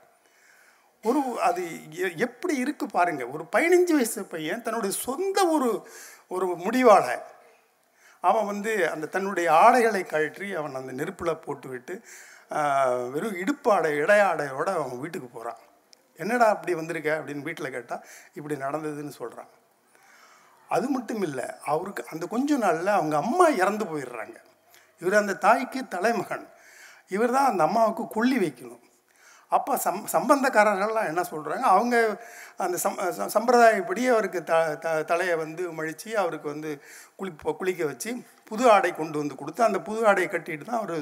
ஒரு 1.05 1.19
அது 1.41 1.63
எ- 1.95 2.13
எப்படி 2.17 2.55
இருக்கு 2.55 2.85
பாருங்க. 2.87 3.23
ஒரு 3.27 3.43
பதினஞ்சு 3.51 3.91
வயசு 3.91 4.25
பையன் 4.25 4.61
தன்னுடைய 4.61 4.93
சொந்த 4.99 5.47
ஒரு 5.47 5.69
ஒரு 6.27 6.47
முடிவால் 6.57 7.15
அவன் 8.23 8.45
வந்து 8.45 8.71
அந்த 8.91 9.05
தன்னுடைய 9.07 9.47
ஆடைகளை 9.53 10.03
கழற்றி 10.03 10.53
அவன் 10.53 10.75
அந்த 10.75 10.91
நெருப்பில் 10.91 11.37
போட்டுவிட்டு 11.37 11.95
வெறும் 13.11 13.35
இடுப்பாடை 13.35 13.91
இடையாடையோடு 14.01 14.71
அவன் 14.75 14.99
வீட்டுக்கு 14.99 15.27
போகிறான் 15.27 15.61
என்னடா 16.17 16.45
அப்படி 16.45 16.73
வந்திருக்க? 16.75 17.09
அப்படின்னு 17.19 17.41
வீட்டில் 17.41 17.71
கேட்டால் 17.71 18.03
இப்படி 18.33 18.55
நடந்ததுன்னு 18.55 19.13
சொல்கிறான் 19.13 19.51
அது 20.69 20.87
மட்டும் 20.89 21.21
இல்லை 21.21 21.45
அவருக்கு 21.65 22.03
அந்த 22.11 22.25
கொஞ்ச 22.25 22.57
நாளில் 22.57 22.87
அவங்க 22.89 23.15
அம்மா 23.17 23.47
இறந்து 23.61 23.85
போயிடுறாங்க. 23.85 24.37
இவர் 24.99 25.21
அந்த 25.21 25.33
தாய்க்கு 25.35 25.87
தலைமகன். 25.87 26.45
இவர் 27.07 27.31
தான் 27.31 27.49
அந்த 27.51 27.63
அம்மாவுக்கு 27.63 28.03
கொல்லி 28.07 28.37
வைக்கணும். 28.37 28.84
அப்போ 29.51 29.73
சம் 29.85 29.99
சம்பந்தக்காரர்கள்லாம் 30.13 31.09
என்ன 31.11 31.23
சொல்கிறாங்க 31.31 31.65
அவங்க 31.75 31.95
அந்த 32.65 32.77
சம் 32.83 32.97
சம்பிரதாயப்படி 33.35 34.03
அவருக்கு 34.13 34.39
த 34.51 34.53
த 34.83 34.93
தலையை 35.11 35.35
வந்து 35.43 35.63
மழித்து 35.79 36.11
அவருக்கு 36.23 36.47
வந்து 36.53 36.71
குளி 37.19 37.31
குளிக்க 37.59 37.83
வச்சு 37.91 38.11
புது 38.49 38.63
ஆடை 38.75 38.91
கொண்டு 39.01 39.17
வந்து 39.21 39.35
கொடுத்து 39.41 39.61
அந்த 39.69 39.79
புது 39.87 39.99
ஆடையை 40.11 40.29
கட்டிட்டு 40.31 40.65
தான் 40.69 40.81
அவர் 40.81 40.95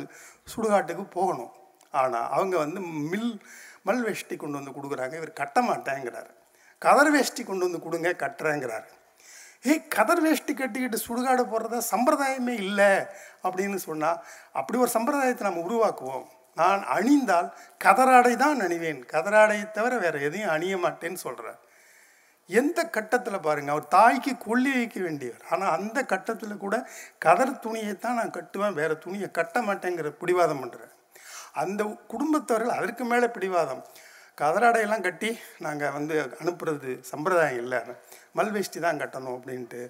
சுடுகாட்டுக்கு 0.53 1.05
போகணும். 1.17 1.53
ஆனால் 2.01 2.27
அவங்க 2.35 2.55
வந்து 2.65 2.79
மில் 3.12 3.31
மல் 3.88 4.03
வேஷ்டி 4.07 4.35
கொண்டு 4.35 4.59
வந்து 4.59 4.75
கொடுக்குறாங்க. 4.75 5.15
இவர் 5.21 5.39
கட்ட 5.41 5.57
மாட்டேங்கிறாரு. 5.69 6.31
கதர் 6.81 7.12
வேஷ்டி 7.15 7.41
கொண்டு 7.43 7.65
வந்து 7.67 7.81
கொடுங்க 7.85 8.09
கட்டுறேங்கிறாரு. 8.23 8.89
ஏய் 9.71 9.83
கதர் 9.95 10.21
வேஷ்டி 10.25 10.53
கட்டிக்கிட்டு 10.53 10.97
சுடுகாடு 11.07 11.43
போடுறத 11.51 11.81
சம்பிரதாயமே 11.93 12.55
இல்லை 12.63 12.91
அப்படின்னு 13.45 13.77
சொன்னால் 13.89 14.19
அப்படி 14.59 14.77
ஒரு 14.85 14.91
சம்பிரதாயத்தை 14.97 15.45
நம்ம 15.47 15.62
உருவாக்குவோம். 15.67 16.25
நான் 16.62 16.81
அணிந்தால் 16.95 17.50
கதராடை 17.86 18.33
தான் 18.43 18.63
அணிவேன். 18.65 19.01
கதராடையை 19.13 19.65
தவிர 19.77 19.93
வேறு 20.03 20.19
எதையும் 20.27 20.53
அணிய 20.55 20.75
மாட்டேன்னு 20.86 21.22
சொல்கிறார் 21.25 21.62
எந்த 22.50 22.79
கட்டத்தில் 22.95 23.43
பாருங்கள் 23.45 23.74
அவர் 23.75 23.91
தாய்க்கு 23.95 24.31
கொல்லி 24.45 24.72
வைக்க 24.77 24.98
வேண்டியவர். 25.05 25.43
ஆனால் 25.51 25.74
அந்த 25.77 26.00
கட்டத்தில் 26.13 26.63
கூட 26.63 26.75
கதர் 27.25 27.53
துணியை 27.65 27.93
தான் 28.05 28.17
நான் 28.19 28.36
கட்டுவேன் 28.38 28.77
வேறு 28.79 28.95
துணியை 29.05 29.29
கட்ட 29.38 29.62
மாட்டேங்கிற 29.67 30.10
பிடிவாதம் 30.22 30.62
பண்ணுறேன் 30.63 30.93
அந்த 31.62 31.81
குடும்பத்தவர்கள் 32.12 32.77
அதற்கு 32.77 33.03
மேலே 33.12 33.27
பிடிவாதம். 33.36 33.81
கதராடையெல்லாம் 34.41 35.05
கட்டி 35.07 35.29
நாங்கள் 35.65 35.95
வந்து 35.98 36.15
அனுப்புறது 36.41 36.91
சம்பிரதாயம் 37.12 37.62
இல்லை. 37.63 37.79
மல்வேஷ்டி 38.38 38.79
தான் 38.86 39.01
கட்டணும் 39.01 39.36
அப்படின்ட்டு 39.38 39.81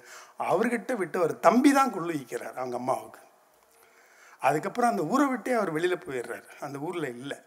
அவர்கிட்ட 0.51 0.93
விட்டு 1.01 1.17
அவர் 1.21 1.33
தம்பி 1.47 1.71
தான் 1.77 1.93
கொள்ளு 1.95 2.11
வைக்கிறார் 2.17 2.57
அவங்க 2.61 2.77
அம்மாவுக்கு. 2.81 3.21
அதுக்கப்புறம் 4.47 4.91
அந்த 4.91 5.03
ஊரை 5.13 5.25
விட்டே 5.27 5.51
அவர் 5.53 5.71
வெளியில் 5.71 6.03
போயிடுறாரு. 6.05 6.47
அந்த 6.59 6.77
ஊரில் 6.79 7.09
இல்லை. 7.15 7.37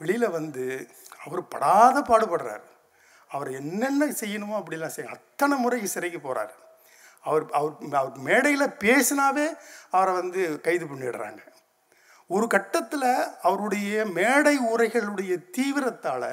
வெளியில் 0.00 0.34
வந்து 0.38 0.64
அவர் 1.24 1.48
படாத 1.48 1.96
பாடுபடுறாரு. 2.00 2.66
அவர் 3.30 3.50
என்னென்ன 3.60 4.08
செய்யணுமோ 4.20 4.54
அப்படிலாம் 4.60 4.94
செய்ய 4.96 5.16
அத்தனை 5.16 5.54
முறை 5.58 5.80
சிறைக்கு 5.86 6.18
போகிறாரு 6.18 6.54
அவர் 7.24 7.44
அவர் 7.50 7.74
அவர் 7.94 8.18
மேடையில் 8.28 8.76
பேசினாவே 8.84 9.46
அவரை 9.90 10.12
வந்து 10.14 10.42
கைது 10.60 10.84
பண்ணிடுறாங்க. 10.86 11.40
ஒரு 12.30 12.46
கட்டத்தில் 12.46 13.10
அவருடைய 13.42 14.04
மேடை 14.18 14.54
உரைகளுடைய 14.72 15.32
தீவிரத்தால் 15.56 16.30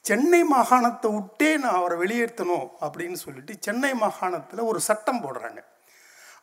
சென்னை 0.00 0.40
மாகாணத்தை 0.52 1.08
விட்டே 1.14 1.50
நான் 1.56 1.78
அவரை 1.78 1.96
வெளியேற்றணும் 2.02 2.66
அப்படின்னு 2.86 3.18
சொல்லிட்டு 3.24 3.54
சென்னை 3.60 3.92
மாகாணத்தில் 3.94 4.68
ஒரு 4.70 4.80
சட்டம் 4.80 5.22
போடுறாங்க. 5.24 5.60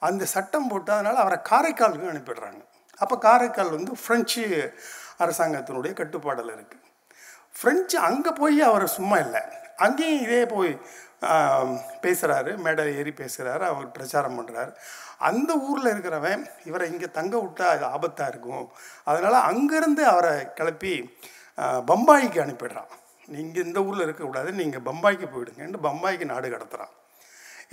அந்த 0.07 0.23
சட்டம் 0.35 0.69
போட்டு 0.71 0.91
அதனால் 0.95 1.21
அவரை 1.23 1.37
காரைக்காலுக்கு 1.51 2.11
அனுப்பிடுறாங்க. 2.13 2.61
அப்போ 3.03 3.15
காரைக்கால் 3.27 3.75
வந்து 3.77 3.93
ஃப்ரெஞ்சு 4.01 4.43
அரசாங்கத்தினுடைய 5.23 5.93
கட்டுப்பாடில் 6.01 6.55
இருக்குது 6.57 6.81
ஃப்ரெஞ்சு 7.57 7.97
அங்கே 8.09 8.31
போய் 8.41 8.59
அவர் 8.69 8.85
சும்மா 8.97 9.17
இல்லை. 9.25 9.41
அங்கேயும் 9.85 10.23
இதே 10.25 10.41
போய் 10.55 10.71
பேசுகிறாரு 12.03 12.51
மேடை 12.63 12.83
ஏறி 12.99 13.11
பேசுகிறாரு 13.19 13.63
அவர் 13.71 13.85
பிரச்சாரம் 13.97 14.37
பண்ணுறாரு 14.39 14.71
அந்த 15.29 15.51
ஊரில் 15.67 15.91
இருக்கிறவன் 15.91 16.41
இவரை 16.69 16.85
இங்கே 16.93 17.09
தங்க 17.17 17.35
விட்டா 17.43 17.67
அது 17.75 17.85
ஆபத்தாக 17.95 18.31
இருக்கும். 18.33 18.65
அதனால் 19.09 19.45
அங்கேருந்து 19.51 20.03
அவரை 20.13 20.33
கிளப்பி 20.57 20.93
பம்பாய்க்கு 21.91 22.41
அனுப்பிடுறான். 22.45 22.91
நீங்கள் 23.35 23.65
இந்த 23.67 23.79
ஊரில் 23.87 24.05
இருக்கக்கூடாது 24.07 24.51
நீங்கள் 24.61 24.85
பம்பாய்க்கு 24.89 25.27
போயிடுங்கன்னு 25.35 25.85
பம்பாய்க்கு 25.87 26.31
நாடு 26.33 26.47
கடத்துகிறான் 26.55 26.93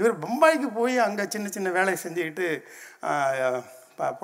இவர் 0.00 0.18
பம்பாய்க்கு 0.18 0.68
போய் 0.74 0.98
அங்கே 0.98 1.26
சின்ன 1.28 1.48
சின்ன 1.48 1.70
வேலையை 1.70 1.98
செஞ்சுக்கிட்டு 2.02 2.46
ஆஹ், 3.02 3.60
ப- 3.98 4.14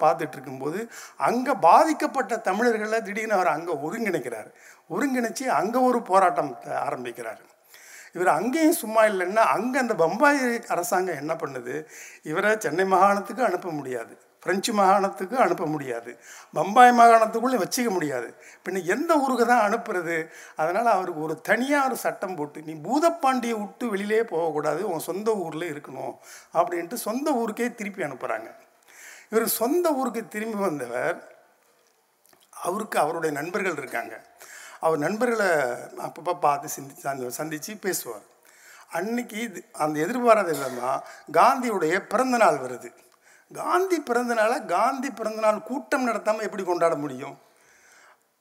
பார்த்துட்டு 0.00 0.32
இருக்கும்போது 0.32 0.80
அங்கே 1.20 1.52
பாதிக்கப்பட்ட 1.60 2.36
தமிழர்களை 2.40 3.00
திடீர்னு 3.00 3.34
அவர் 3.34 3.46
அங்கே 3.48 3.72
ஒருங்கிணைக்கிறார். 3.84 4.50
ஒருங்கிணைச்சி 4.90 5.44
அங்கே 5.52 5.78
ஒரு 5.80 6.02
போராட்டம் 6.02 6.52
ஆரம்பிக்கிறார். 6.82 7.42
இவர் 8.14 8.28
அங்கேயும் 8.28 8.72
சும்மா 8.74 9.04
இல்லைன்னா 9.04 9.44
அங்கே 9.52 9.78
அந்த 9.78 9.94
பம்பாய் 9.94 10.40
அரசாங்கம் 10.68 11.16
என்ன 11.16 11.34
பண்ணுது? 11.34 11.74
இவரை 12.22 12.56
சென்னை 12.58 12.84
மாகாணத்துக்கு 12.86 13.44
அனுப்ப 13.44 13.70
முடியாது. 13.70 14.14
பிரெஞ்சு 14.42 14.72
மாகாணத்துக்கு 14.72 15.38
அனுப்ப 15.38 15.66
முடியாது. 15.66 16.18
பம்பாய் 16.52 16.98
மாகாணத்துக்குள்ளே 16.98 17.62
வச்சுக்க 17.62 17.88
முடியாது. 17.88 18.34
பின்ன 18.68 18.84
எந்த 18.84 19.14
ஊருக்கு 19.14 19.46
தான் 19.46 19.72
அனுப்புறது? 19.72 20.28
அதனால் 20.56 20.86
அவருக்கு 20.86 21.20
ஒரு 21.20 21.40
தனியாக 21.40 21.86
ஒரு 21.86 21.96
சட்டம் 21.96 22.34
போட்டு 22.34 22.62
நீ 22.62 22.72
பூதப்பாண்டியை 22.72 23.58
விட்டு 23.58 23.88
வெளியிலே 23.88 24.22
போகக்கூடாது 24.22 24.90
உன் 24.90 24.98
சொந்த 24.98 25.34
ஊரில் 25.34 25.72
இருக்கணும் 25.72 26.16
அப்படின்ட்டு 26.54 26.94
சொந்த 26.94 27.32
ஊருக்கே 27.32 27.74
திருப்பி 27.74 28.02
அனுப்புகிறாங்க 28.02 28.54
இவர் 29.30 29.48
சொந்த 29.48 29.90
ஊருக்கு 29.90 30.28
திரும்பி 30.28 30.56
வந்தவர் 30.56 31.36
அவருக்கு 32.50 32.98
அவருடைய 32.98 33.40
நண்பர்கள் 33.40 33.76
இருக்காங்க. 33.76 34.24
அவர் 34.80 34.98
நண்பர்களை 34.98 35.46
அப்பப்போ 35.98 36.38
பார்த்து 36.40 36.68
சிந்தி 36.68 36.94
சந்தி- 37.02 37.28
சந்தித்து 37.28 37.76
பேசுவார். 37.76 38.22
அன்னைக்கு 38.90 39.40
இது 39.40 39.64
அந்த 39.72 40.00
எதிர்பாராத 40.00 40.52
விதமாக 40.52 41.08
காந்தியுடைய 41.32 42.06
பிறந்த 42.08 42.36
நாள் 42.36 42.58
வருது. 42.58 42.94
காந்தி 43.60 43.98
பிறந்தனால 44.08 44.52
காந்தி 44.74 45.10
பிறந்தநாள் 45.10 45.66
கூட்டம் 45.70 46.06
நடத்தாமல் 46.08 46.46
எப்படி 46.48 46.64
கொண்டாட 46.66 46.94
முடியும்? 47.04 47.36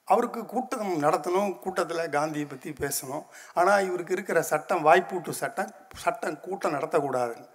அவருக்கு 0.07 0.41
கூட்டம் 0.53 0.93
நடத்தணும் 1.03 1.51
கூட்டத்தில் 1.63 2.13
காந்தியை 2.15 2.45
பற்றி 2.47 2.69
பேசணும். 2.79 3.25
ஆனால் 3.59 3.85
இவருக்கு 3.87 4.15
இருக்கிற 4.15 4.39
சட்டம் 4.49 4.85
வாய்ப்பூட்டு 4.87 5.33
சட்டம் 5.41 5.71
சட்டம் 6.03 6.37
கூட்டம் 6.45 6.75
நடத்தக்கூடாதுன்னு. 6.77 7.47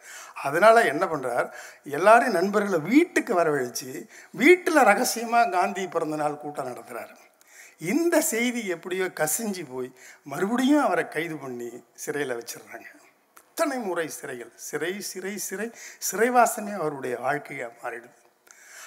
அதனால் 0.47 0.89
என்ன 0.93 1.05
பண்ணுறார் 1.13 1.49
எல்லாரையும் 1.99 2.37
நண்பர்களை 2.39 2.81
வீட்டுக்கு 2.91 3.35
வரவழைச்சு 3.41 3.91
வீட்டில் 4.43 4.87
ரகசியமாக 4.91 5.53
காந்தி 5.57 5.85
பிறந்த 5.97 6.19
நாள் 6.23 6.43
கூட்டம் 6.45 6.71
நடத்துகிறார் 6.71 7.15
இந்த 7.93 8.17
செய்தி 8.33 8.61
எப்படியோ 8.75 9.07
கசிஞ்சு 9.21 9.65
போய் 9.73 9.91
மறுபடியும் 10.33 10.85
அவரை 10.85 11.05
கைது 11.17 11.37
பண்ணி 11.43 11.71
சிறையில் 12.05 12.39
வச்சிடுறாங்க. 12.39 12.89
இத்தனை 13.59 13.79
முறை 13.79 14.11
சிறைகள்? 14.21 14.55
சிறை 14.55 15.01
சிறை 15.01 15.39
சிறை 15.39 15.71
சிறைவாசமே 16.11 16.75
அவருடைய 16.75 17.19
வாழ்க்கையாக 17.19 17.73
மாறிடுது. 17.83 18.11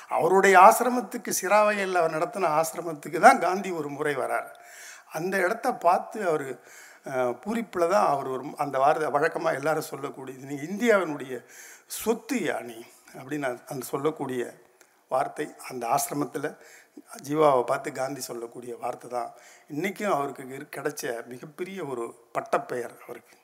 அவருடைய 0.09 0.59
ஆசிரமத்துக்கு 0.59 1.33
சிராவையில் 1.41 1.93
அவர் 1.93 2.11
நடத்தின 2.11 2.61
ஆசிரமத்துக்கு 2.61 3.19
தான் 3.19 3.39
காந்தி 3.39 3.71
ஒரு 3.71 3.89
முறை 3.89 4.15
வரார். 4.15 4.47
அந்த 5.11 5.37
இடத்த 5.37 5.73
பார்த்து 5.73 6.27
அவர் 6.27 6.59
பூரிப்பில் 7.39 7.89
தான் 7.89 8.07
அவர் 8.07 8.27
ஒரு 8.27 8.45
அந்த 8.57 8.77
வார 8.77 9.09
வழக்கமாக 9.09 9.55
எல்லாரும் 9.55 9.89
சொல்லக்கூடியது 9.91 10.37
நீ 10.37 10.55
இந்தியாவினுடைய 10.55 11.45
சொத்து 11.87 12.35
யானி? 12.35 12.81
அப்படின்னு 13.13 13.59
அந்த- 13.67 13.85
சொல்லக்கூடிய 13.85 14.53
வார்த்தை 15.09 15.55
அந்த 15.69 15.87
ஆசிரமத்தில் 15.87 16.57
ஜீவாவை 17.23 17.63
பார்த்து 17.63 17.91
காந்தி 17.91 18.21
சொல்லக்கூடிய 18.21 18.77
வார்த்தை 18.77 19.09
தான். 19.09 19.33
இன்றைக்கும் 19.67 20.13
அவருக்கு 20.13 20.43
கிடைச்ச 20.43 21.25
மிகப்பெரிய 21.25 21.85
ஒரு 21.85 22.27
பட்டப்பெயர் 22.31 22.97
அவருக்கு. 23.03 23.37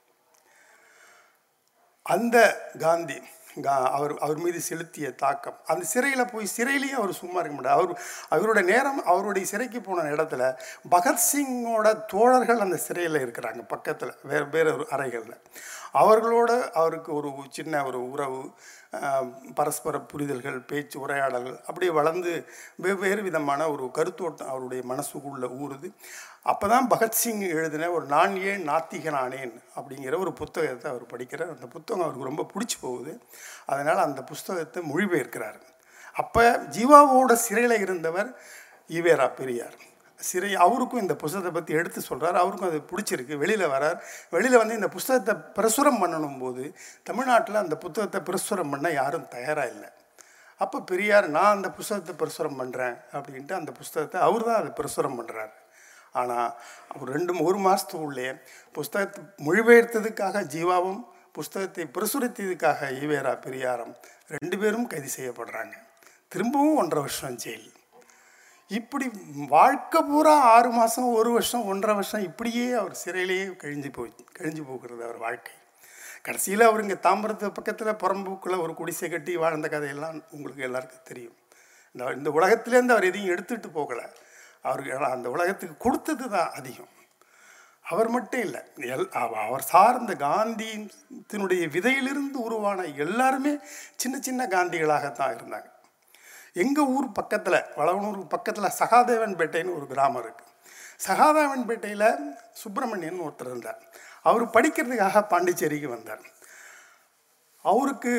அந்த 2.05 2.37
காந்தி 2.79 3.21
கா 3.61 3.91
அவர் 3.91 4.17
அவர் 4.17 4.37
மீது 4.37 4.61
செலுத்திய 4.61 5.11
தாக்கம் 5.11 5.59
அந்த 5.65 5.85
சிறையில் 5.85 6.31
போய் 6.31 6.49
சிறையிலையும் 6.57 6.99
அவர் 6.99 7.13
சும்மா 7.13 7.39
இருக்க 7.39 7.61
மாட்டார். 7.61 7.77
அவர் 7.77 8.01
அவருடைய 8.29 8.73
நேரம் 8.73 9.05
அவருடைய 9.05 9.47
சிறைக்கு 9.47 9.81
போன 9.81 10.01
இடத்துல 10.01 10.43
பகத்சிங்கோட 10.91 12.05
தோழர்கள் 12.05 12.59
அந்த 12.59 12.77
சிறையில் 12.77 13.21
இருக்கிறாங்க 13.27 13.67
பக்கத்தில் 13.67 14.13
வேறு 14.23 14.49
வேறு 14.49 14.73
ஒரு 14.73 14.87
அறைகளில். 14.89 15.41
அவர்களோட 15.93 16.71
அவருக்கு 16.71 17.13
ஒரு 17.13 17.33
சின்ன 17.49 17.85
ஒரு 17.85 18.11
உறவு 18.11 18.51
பரஸ்பர 19.57 19.99
புரிதல்கள் 20.11 20.57
பேச்சு 20.69 20.97
உரையாடல்கள் 20.99 21.57
அப்படியே 21.67 21.91
வளர்ந்து 21.91 22.31
வெவ்வேறு 22.85 23.21
விதமான 23.27 23.67
ஒரு 23.71 23.85
கருத்தோட்டம் 23.97 24.51
அவருடைய 24.51 24.83
மனசுக்குள்ளே 24.91 25.49
ஊறுது. 25.63 25.89
அப்போ 26.51 26.65
தான் 26.67 26.89
பகத்சிங் 26.93 27.43
எழுதின 27.57 27.89
ஒரு 27.91 28.05
நான் 28.05 28.35
ஏன் 28.49 28.65
நாத்திகனானேன் 28.69 29.55
அப்படிங்கிற 29.77 30.19
ஒரு 30.19 30.33
புத்தகத்தை 30.33 30.87
அவர் 30.91 31.05
படிக்கிறார். 31.13 31.53
அந்த 31.55 31.67
புத்தகம் 31.75 32.05
அவருக்கு 32.05 32.29
ரொம்ப 32.31 32.45
பிடிச்சி 32.53 32.77
போகுது. 32.81 33.13
அதனால் 33.65 34.05
அந்த 34.07 34.23
புஸ்தகத்தை 34.31 34.83
மொழிபெயர்க்கிறார். 34.91 35.59
அப்போ 36.21 36.43
ஜீவாவோட 36.75 37.33
சிறையில் 37.45 37.81
இருந்தவர் 37.85 38.29
ஈவேரா 38.97 39.27
பெரியார். 39.41 39.77
சிறை 40.19 40.51
அவருக்கும் 40.65 41.03
இந்த 41.03 41.15
புஸ்தகத்தை 41.21 41.51
பற்றி 41.55 41.73
எடுத்து 41.79 41.99
சொல்கிறார் 42.09 42.37
அவருக்கும் 42.41 42.69
அது 42.69 42.79
பிடிச்சிருக்கு. 42.91 43.35
வெளியில் 43.43 43.71
வரார். 43.73 43.97
வெளியில் 44.35 44.61
வந்து 44.61 44.77
இந்த 44.79 44.89
புஸ்தகத்தை 44.95 45.33
பிரசுரம் 45.57 46.01
பண்ணணும் 46.03 46.39
போது 46.43 46.63
தமிழ்நாட்டில் 47.09 47.63
அந்த 47.63 47.77
புத்தகத்தை 47.83 48.21
பிரசுரம் 48.29 48.71
பண்ண 48.73 48.89
யாரும் 49.01 49.29
தயாராக 49.35 49.73
இல்லை. 49.73 49.89
அப்போ 50.63 50.77
பெரியார் 50.89 51.27
நான் 51.37 51.55
அந்த 51.55 51.69
புஸ்தகத்தை 51.77 52.13
பிரசுரம் 52.21 52.59
பண்ணுறேன் 52.61 52.95
அப்படின்ட்டு 53.15 53.53
அந்த 53.59 53.71
புஸ்தகத்தை 53.79 54.19
அவர் 54.27 54.47
தான் 54.47 54.59
அதை 54.61 54.71
பிரசுரம் 54.79 55.17
பண்ணுறாரு 55.19 55.55
ஆனால் 56.19 56.51
அவர் 56.93 57.09
ரெண்டு 57.15 57.31
ஒரு 57.47 57.59
மாதத்துக்குள்ளே 57.65 58.27
புஸ்தகத்தை 58.77 59.21
மொழிபெயர்த்ததுக்காக 59.47 60.43
ஜீவாவும் 60.53 61.01
புஸ்தகத்தை 61.37 61.85
பிரசுரித்ததுக்காக 61.95 62.91
ஈவேரா 63.01 63.33
பெரியாரம் 63.45 63.93
ரெண்டு 64.35 64.55
பேரும் 64.61 64.87
கைது 64.91 65.09
செய்யப்படுறாங்க. 65.17 65.75
திரும்பவும் 66.33 66.79
ஒன்றரை 66.81 67.01
வருஷம் 67.05 67.39
ஜெயில். 67.43 67.67
இப்படி 68.67 69.05
வாழ்க்கை 69.47 70.01
பூரா 70.01 70.33
ஆறு 70.53 70.69
மாதம் 70.69 71.09
ஒரு 71.13 71.29
வருஷம் 71.31 71.65
ஒன்றரை 71.65 71.95
வருஷம் 71.95 72.23
இப்படியே 72.23 72.71
அவர் 72.71 72.95
சிறையிலேயே 73.05 73.45
கழிஞ்சு 73.63 73.89
போய் 73.93 74.11
கழிஞ்சு 74.37 74.63
போகிறது 74.67 75.03
அவர் 75.03 75.17
வாழ்க்கை. 75.17 75.53
கடைசியில் 76.23 76.61
அவர் 76.61 76.81
இங்கே 76.81 76.97
தாம்பரத்து 77.07 77.49
பக்கத்தில் 77.57 77.99
புறம்புக்குள்ளே 78.03 78.57
ஒரு 78.61 78.73
குடிசை 78.73 79.09
கட்டி 79.09 79.35
வாழ்ந்த 79.35 79.67
கதையெல்லாம் 79.67 80.17
உங்களுக்கு 80.31 80.63
எல்லாருக்கும் 80.63 81.07
தெரியும். 81.11 81.35
இந்த 81.91 82.11
இந்த 82.13 82.29
உலகத்துலேருந்து 82.29 82.95
அவர் 82.95 83.09
எதையும் 83.11 83.33
எடுத்துகிட்டு 83.35 83.71
போகலை. 83.77 84.05
அவருக்கு 84.61 84.97
அந்த 85.17 85.29
உலகத்துக்கு 85.29 85.77
கொடுத்தது 85.77 86.29
தான் 86.29 86.51
அதிகம். 86.51 86.91
அவர் 87.83 88.09
மட்டும் 88.09 88.41
இல்லை 88.41 88.61
எல் 88.95 89.09
அவர் 89.45 89.69
சார்ந்த 89.73 90.13
காந்தியினுடைய 90.25 91.63
விதையிலிருந்து 91.75 92.39
உருவான 92.47 92.83
எல்லாருமே 93.05 93.53
சின்ன 93.95 94.19
சின்ன 94.19 94.47
காந்திகளாகத்தான் 94.55 95.35
இருந்தாங்க. 95.37 95.69
எங்கள் 96.63 96.91
ஊர் 96.97 97.07
பக்கத்தில் 97.19 97.59
வளவனூர் 97.79 98.19
பக்கத்தில் 98.33 98.75
சகாதேவன்பேட்டைன்னு 98.81 99.77
ஒரு 99.77 99.87
கிராமம் 99.93 100.21
இருக்குது 100.23 100.51
சகாதேவன்பேட்டையில் 101.05 102.07
சுப்பிரமணியன் 102.61 103.23
ஒருத்தர் 103.25 103.51
இருந்தார். 103.51 103.79
அவர் 104.29 104.43
படிக்கிறதுக்காக 104.55 105.23
பாண்டிச்சேரிக்கு 105.33 105.89
வந்தார். 105.95 106.23
அவருக்கு 107.65 108.13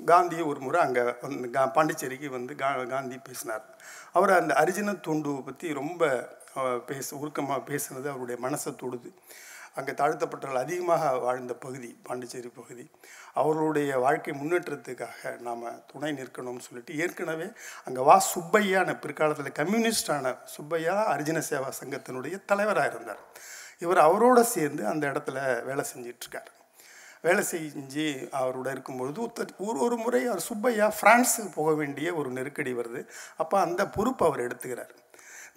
காந்தி 0.00 0.38
ஒரு 0.50 0.60
முறை 0.64 0.78
அங்கே 0.86 1.02
வந்து 1.24 1.50
கா 1.56 1.62
பாண்டிச்சேரிக்கு 1.76 2.28
வந்து 2.36 2.52
கா 2.62 2.70
காந்தி 2.94 3.16
பேசினார். 3.28 3.64
அவர் 4.18 4.32
அந்த 4.40 4.52
அரிஜின 4.62 4.96
தூண்டுவை 5.06 5.40
பற்றி 5.48 5.68
ரொம்ப 5.80 6.02
பேச 6.90 7.08
உருக்கமாக 7.20 7.62
பேசுனது 7.70 8.08
அவருடைய 8.12 8.36
மனசை 8.46 8.72
தொடுது. 8.82 9.10
அங்கே 9.78 9.92
தாழ்த்தப்பட்டவர்கள் 10.00 10.64
அதிகமாக 10.64 11.10
வாழ்ந்த 11.24 11.54
பகுதி 11.64 11.90
பாண்டிச்சேரி 12.06 12.50
பகுதி. 12.60 12.84
அவர்களுடைய 13.40 13.98
வாழ்க்கை 14.04 14.34
முன்னேற்றத்துக்காக 14.40 15.32
நாம் 15.46 15.64
துணை 15.92 16.10
நிற்கணும்னு 16.18 16.66
சொல்லிட்டு 16.68 16.98
ஏற்கனவே 17.04 17.48
அங்கே 17.84 18.02
வா 18.08 18.16
சுப்பையான 18.32 18.98
பிற்காலத்தில் 19.04 19.58
கம்யூனிஸ்டான 19.60 20.34
சுப்பையா 20.56 20.96
அரிஜின 21.14 21.42
சேவா 21.50 21.70
சங்கத்தினுடைய 21.80 22.36
தலைவராக 22.52 22.92
இருந்தார். 22.94 23.22
இவர் 23.84 24.02
அவரோட 24.08 24.40
சேர்ந்து 24.56 24.82
அந்த 24.92 25.04
இடத்துல 25.12 25.38
வேலை 25.64 25.84
செஞ்சிட்ருக்கார். 25.94 26.50
வேலை 27.26 27.42
செஞ்சு 27.50 28.04
அவரோட 28.40 28.68
இருக்கும்பொழுது 28.74 29.18
ஒருத்தர் 29.24 29.52
ஒரு 29.66 29.78
ஒரு 29.86 29.96
முறை 29.96 30.20
அவர் 30.26 30.42
சுப்பையா 30.48 30.86
ஃப்ரான்ஸுக்கு 30.98 31.50
போக 31.54 31.70
வேண்டிய 31.74 32.08
ஒரு 32.20 32.28
நெருக்கடி 32.30 32.72
வருது. 32.80 33.00
அப்போ 33.42 33.56
அந்த 33.60 33.82
பொறுப்பு 33.96 34.24
அவர் 34.26 34.44
எடுத்துக்கிறார். 34.46 34.92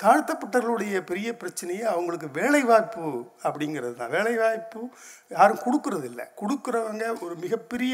தாழ்த்தப்பட்டவர்களுடைய 0.01 0.97
பெரிய 1.09 1.29
பிரச்சனையே 1.41 1.85
அவங்களுக்கு 1.93 2.27
வேலைவாய்ப்பு 2.38 3.07
அப்படிங்கிறது 3.47 3.95
தான். 4.01 4.13
வேலைவாய்ப்பு 4.17 4.81
யாரும் 5.35 5.63
கொடுக்கறதில்ல. 5.65 6.21
கொடுக்குறவங்க 6.41 7.05
ஒரு 7.25 7.35
மிகப்பெரிய 7.45 7.93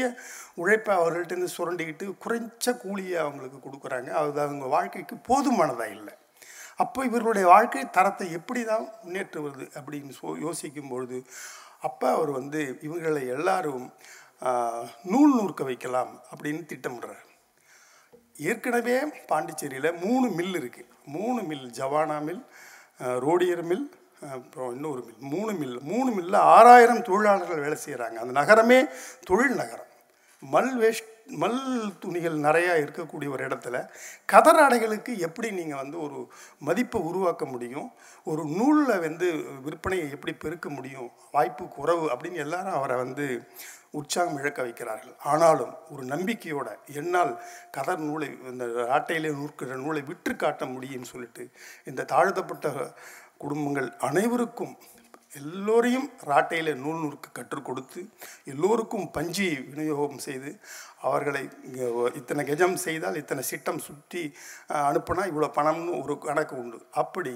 உழைப்பை 0.62 0.92
அவர்கள்ட்டேருந்து 1.00 1.56
சுரண்டிக்கிட்டு 1.56 2.06
குறைஞ்ச 2.24 2.76
கூலியை 2.84 3.16
அவங்களுக்கு 3.24 3.58
கொடுக்குறாங்க. 3.66 4.10
அது 4.20 4.40
அவங்க 4.46 4.68
வாழ்க்கைக்கு 4.76 5.18
போதுமானதாக 5.30 5.96
இல்லை. 5.98 6.14
அப்போ 6.84 7.00
இவர்களுடைய 7.08 7.46
வாழ்க்கை 7.54 7.84
தரத்தை 7.98 8.26
எப்படி 8.38 8.62
தான் 8.70 8.86
முன்னேற்றுவது 9.04 9.66
அப்படின்னு 9.78 10.18
சோ 10.20 10.30
யோசிக்கும் 10.46 10.90
பொழுது 10.92 11.18
அப்போ 11.86 12.06
அவர் 12.16 12.30
வந்து 12.40 12.60
இவங்களை 12.86 13.22
எல்லாரும் 13.36 13.86
நூல் 15.12 15.34
நூற்க 15.38 15.64
வைக்கலாம் 15.68 16.12
அப்படின்னு 16.32 16.62
திட்டமிடுறார். 16.72 17.22
ஏற்கனவே 18.38 18.96
பாண்டிச்சேரியில் 19.26 19.98
மூணு 20.04 20.28
மில் 20.28 20.54
இருக்குது 20.60 20.90
மூணு 21.04 21.42
மில் 21.42 21.70
ஜவானா 21.78 22.22
மில் 22.22 22.42
ரோடியர் 22.98 23.62
மில் 23.62 23.90
அப்புறம் 24.30 24.72
இன்னொரு 24.74 25.02
மில். 25.06 25.18
மூணு 25.32 25.52
மில். 25.52 25.78
மூணு 25.82 26.10
மில்லில் 26.10 26.40
ஆறாயிரம் 26.54 27.02
தொழிலாளர்கள் 27.02 27.58
வேலை 27.58 27.78
செய்கிறாங்க 27.86 28.16
அந்த 28.22 28.32
நகரமே 28.32 28.84
தொழில் 29.24 29.54
நகரம். 29.54 29.90
மல் 30.52 30.72
வேஸ்ட் 30.82 31.10
மல் 31.26 31.60
துணிகள் 31.98 32.36
நிறையா 32.44 32.72
இருக்கக்கூடிய 32.82 33.28
ஒரு 33.28 33.42
இடத்துல 33.48 33.76
கதர் 34.26 34.60
ஆடைகளுக்கு 34.64 35.12
எப்படி 35.18 35.48
நீங்கள் 35.50 35.80
வந்து 35.82 35.96
ஒரு 36.00 36.18
மதிப்பை 36.58 36.98
உருவாக்க 37.00 37.44
முடியும்? 37.44 37.88
ஒரு 38.24 38.42
நூலில் 38.44 39.02
வந்து 39.06 39.28
விற்பனையை 39.64 40.06
எப்படி 40.10 40.34
பெருக்க 40.34 40.68
முடியும்? 40.68 41.10
வாய்ப்பு 41.32 41.64
குறவு 41.76 42.06
அப்படின்னு 42.12 42.42
எல்லாரும் 42.46 42.72
அவரை 42.72 42.96
வந்து 42.96 43.26
உற்சாகம் 43.90 44.38
இழக்க 44.38 44.60
வைக்கிறார்கள். 44.62 45.16
ஆனாலும் 45.24 45.74
ஒரு 45.88 46.02
நம்பிக்கையோட 46.04 46.68
என்னால் 47.00 47.32
கதர் 47.70 48.04
நூலை 48.08 48.28
இந்த 48.52 48.64
ஆட்டையிலே 48.96 49.32
நூற்கிற 49.40 49.76
நூலை 49.76 50.02
விற்று 50.02 50.36
காட்ட 50.36 50.64
முடியும்னு 50.66 51.12
சொல்லிட்டு 51.14 51.44
இந்த 51.84 52.06
தாழ்த்தப்பட்ட 52.14 52.68
குடும்பங்கள் 53.38 53.88
அனைவருக்கும் 53.98 54.76
எல்லோரையும் 55.40 56.08
ராட்டையில் 56.30 56.70
நூல் 56.82 57.00
நூறுக்கு 57.02 57.30
கற்றுக் 57.32 57.68
கொடுத்து 57.68 58.00
எல்லோருக்கும் 58.52 59.10
பஞ்சு 59.10 59.48
விநியோகம் 59.70 60.24
செய்து 60.26 60.50
அவர்களை 61.06 61.42
இத்தனை 62.20 62.42
கெஜம் 62.44 62.76
செய்தால் 62.86 63.20
இத்தனை 63.22 63.42
சிட்டம் 63.50 63.84
சுற்றி 63.86 64.22
அனுப்பினா 64.88 65.24
இவ்வளோ 65.30 65.50
பணம்னு 65.58 65.92
ஒரு 66.02 66.14
கணக்கு 66.18 66.54
உண்டு. 66.62 66.78
அப்படி 67.02 67.34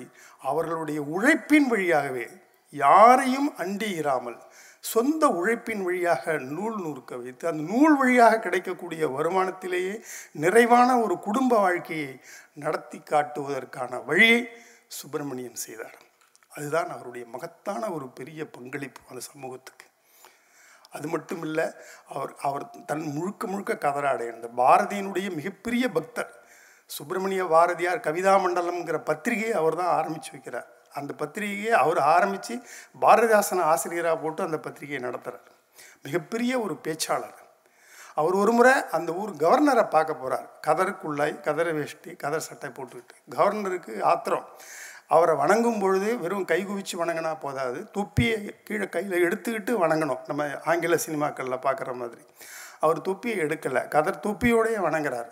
அவர்களுடைய 0.50 1.00
உழைப்பின் 1.14 1.68
வழியாகவே 1.68 2.26
யாரையும் 2.72 3.48
அண்டி 3.58 3.90
இராமல் 4.00 4.38
சொந்த 4.90 5.22
உழைப்பின் 5.38 5.82
வழியாக 5.86 6.38
நூல் 6.52 6.76
நூறுக்க 6.84 7.14
வைத்து 7.22 7.48
அந்த 7.48 7.62
நூல் 7.72 7.96
வழியாக 7.96 8.38
கிடைக்கக்கூடிய 8.38 9.08
வருமானத்திலேயே 9.16 9.94
நிறைவான 10.44 10.90
ஒரு 11.00 11.16
குடும்ப 11.18 11.52
வாழ்க்கையை 11.58 12.12
நடத்தி 12.54 13.00
காட்டுவதற்கான 13.10 14.04
வழியை 14.04 14.40
சுப்பிரமணியன் 14.88 15.60
செய்தார். 15.66 15.98
அதுதான் 16.54 16.90
அவருடைய 16.90 17.26
மகத்தான 17.34 17.90
ஒரு 17.90 18.08
பெரிய 18.18 18.40
பங்களிப்பு 18.50 19.00
அந்த 19.08 19.22
சமூகத்துக்கு. 19.30 19.86
அது 20.90 21.08
மட்டும் 21.08 21.42
இல்லை 21.42 21.66
அவர் 22.12 22.32
அவர் 22.48 22.64
தன் 22.86 23.04
முழுக்க 23.16 23.46
முழுக்க 23.46 23.72
கதராடை 23.74 24.26
அந்த 24.34 24.48
பாரதியினுடைய 24.56 25.28
மிகப்பெரிய 25.34 25.84
பக்தர் 25.88 26.32
சுப்பிரமணிய 26.86 27.42
பாரதியார் 27.44 28.04
கவிதா 28.06 28.32
மண்டலம்ங்கிற 28.44 28.98
பத்திரிகையை 29.04 29.54
அவர் 29.60 29.76
தான் 29.76 29.92
ஆரம்பித்து 29.98 30.30
வைக்கிறார். 30.36 30.68
அந்த 30.92 31.12
பத்திரிகையை 31.14 31.72
அவர் 31.82 32.00
ஆரம்பித்து 32.14 32.54
பாரதிதாசனை 33.00 33.62
ஆசிரியராக 33.72 34.16
போட்டு 34.16 34.42
அந்த 34.42 34.58
பத்திரிகையை 34.58 35.10
நடத்துகிறார் 35.10 35.48
மிகப்பெரிய 36.02 36.52
ஒரு 36.60 36.74
பேச்சாளர். 36.86 37.38
அவர் 38.14 38.36
ஒரு 38.42 38.52
முறை 38.52 38.72
அந்த 38.90 39.10
ஊர் 39.12 39.32
கவர்னரை 39.42 39.84
பார்க்க 39.88 40.14
போகிறார் 40.14 40.46
கதருக்குள்ளாய் 40.66 41.34
கதரை 41.46 41.72
வேஷ்டி 41.74 42.10
கதர் 42.14 42.46
சட்டை 42.48 42.70
போட்டுக்கிட்டு. 42.70 43.16
கவர்னருக்கு 43.30 43.92
ஆத்திரம். 44.02 44.46
அவரை 45.14 45.34
வணங்கும் 45.42 45.80
பொழுது 45.82 46.08
வெறும் 46.22 46.48
கை 46.50 46.58
குவிச்சு 46.68 46.94
வணங்கினா 47.00 47.32
போதாது. 47.44 47.78
தொப்பியை 47.96 48.36
கீழே 48.66 48.86
கையில் 48.96 49.24
எடுத்துக்கிட்டு 49.26 49.72
வணங்கணும். 49.84 50.20
நம்ம 50.30 50.46
ஆங்கில 50.70 50.98
சினிமாக்களில் 51.06 51.64
பார்க்குற 51.66 51.92
மாதிரி. 52.02 52.22
அவர் 52.84 53.00
தொப்பியை 53.08 53.36
எடுக்கலை. 53.44 53.82
கதர் 53.94 54.24
தொப்பியோடயே 54.26 54.80
வணங்குறார். 54.88 55.30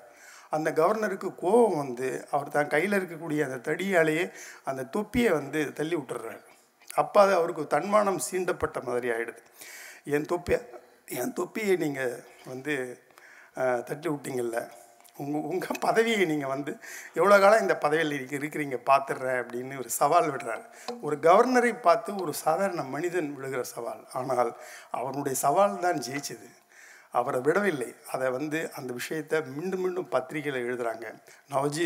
அந்த 0.57 0.69
கவர்னருக்கு 0.81 1.29
கோபம் 1.43 1.81
வந்து 1.83 2.09
அவர் 2.35 2.55
தான் 2.57 2.73
கையில் 2.75 2.97
இருக்கக்கூடிய 2.99 3.41
அந்த 3.49 3.59
தடியாலேயே 3.69 4.25
அந்த 4.71 4.83
தொப்பியை 4.97 5.31
வந்து 5.39 5.61
தள்ளி 5.79 5.97
விட்டுறாரு. 5.97 6.41
அப்போ 7.03 7.19
அது 7.25 7.33
அவருக்கு 7.39 7.65
தன்மானம் 7.75 8.21
சீண்டப்பட்ட 8.29 8.79
மாதிரி 8.89 9.09
ஆகிடுது 9.15 9.43
என் 10.17 10.29
தொப்பியை 10.33 10.61
என் 11.21 11.35
தொப்பியை 11.39 11.75
நீங்கள் 11.83 12.15
வந்து 12.51 12.75
தட்டி 13.89 14.09
விட்டீங்கல்ல? 14.09 14.59
உங்கள் 15.23 15.47
உங்கள் 15.53 15.83
பதவியை 15.87 16.25
நீங்கள் 16.33 16.53
வந்து 16.55 16.73
எவ்வளோ 17.21 17.39
காலம் 17.45 17.65
இந்த 17.65 17.77
பதவியில் 17.85 18.15
இருக்க 18.19 18.35
இருக்கிறீங்க 18.37 18.79
பார்த்துடுறேன் 18.91 19.41
அப்படின்னு 19.43 19.81
ஒரு 19.83 19.91
சவால் 20.01 20.31
விடுறாரு. 20.35 20.65
ஒரு 21.07 21.19
கவர்னரை 21.29 21.73
பார்த்து 21.89 22.17
ஒரு 22.25 22.35
சாதாரண 22.45 22.85
மனிதன் 22.95 23.35
விழுகிற 23.39 23.65
சவால். 23.75 24.05
ஆனால் 24.21 24.53
அவனுடைய 25.01 25.37
சவால் 25.45 25.85
தான் 25.87 26.01
ஜெயிச்சது. 26.09 26.49
அவரை 27.19 27.39
விடவில்லை. 27.47 27.89
அதை 28.15 28.27
வந்து 28.37 28.59
அந்த 28.79 28.91
விஷயத்தை 28.99 29.37
மீண்டும் 29.55 29.83
மீண்டும் 29.85 30.09
பத்திரிகையில் 30.15 30.65
எழுதுகிறாங்க 30.65 31.07
நவஜி 31.53 31.85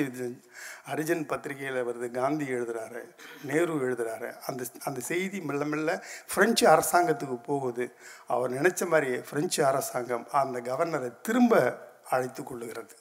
ஹரிஜன் 0.88 1.22
பத்திரிகையில் 1.32 1.78
வருது 1.88 2.08
காந்தி 2.18 2.46
எழுதுகிறாரு 2.54 3.02
நேரு 3.50 3.76
எழுதுகிறாரு 3.86 4.30
அந்த 4.48 4.64
அந்த 4.88 5.00
செய்தி 5.10 5.40
மெல்ல 5.50 5.68
மெல்ல 5.72 5.94
ஃப்ரெஞ்சு 6.32 6.66
அரசாங்கத்துக்கு 6.74 7.38
போகுது. 7.50 7.86
அவர் 8.34 8.56
நினச்ச 8.58 8.88
மாதிரி 8.94 9.12
ஃப்ரெஞ்சு 9.28 9.62
அரசாங்கம் 9.70 10.26
அந்த 10.42 10.58
கவர்னரை 10.70 11.12
திரும்ப 11.28 11.62
அழைத்து 12.14 12.42
கொள்ளுகிறது. 12.42 12.94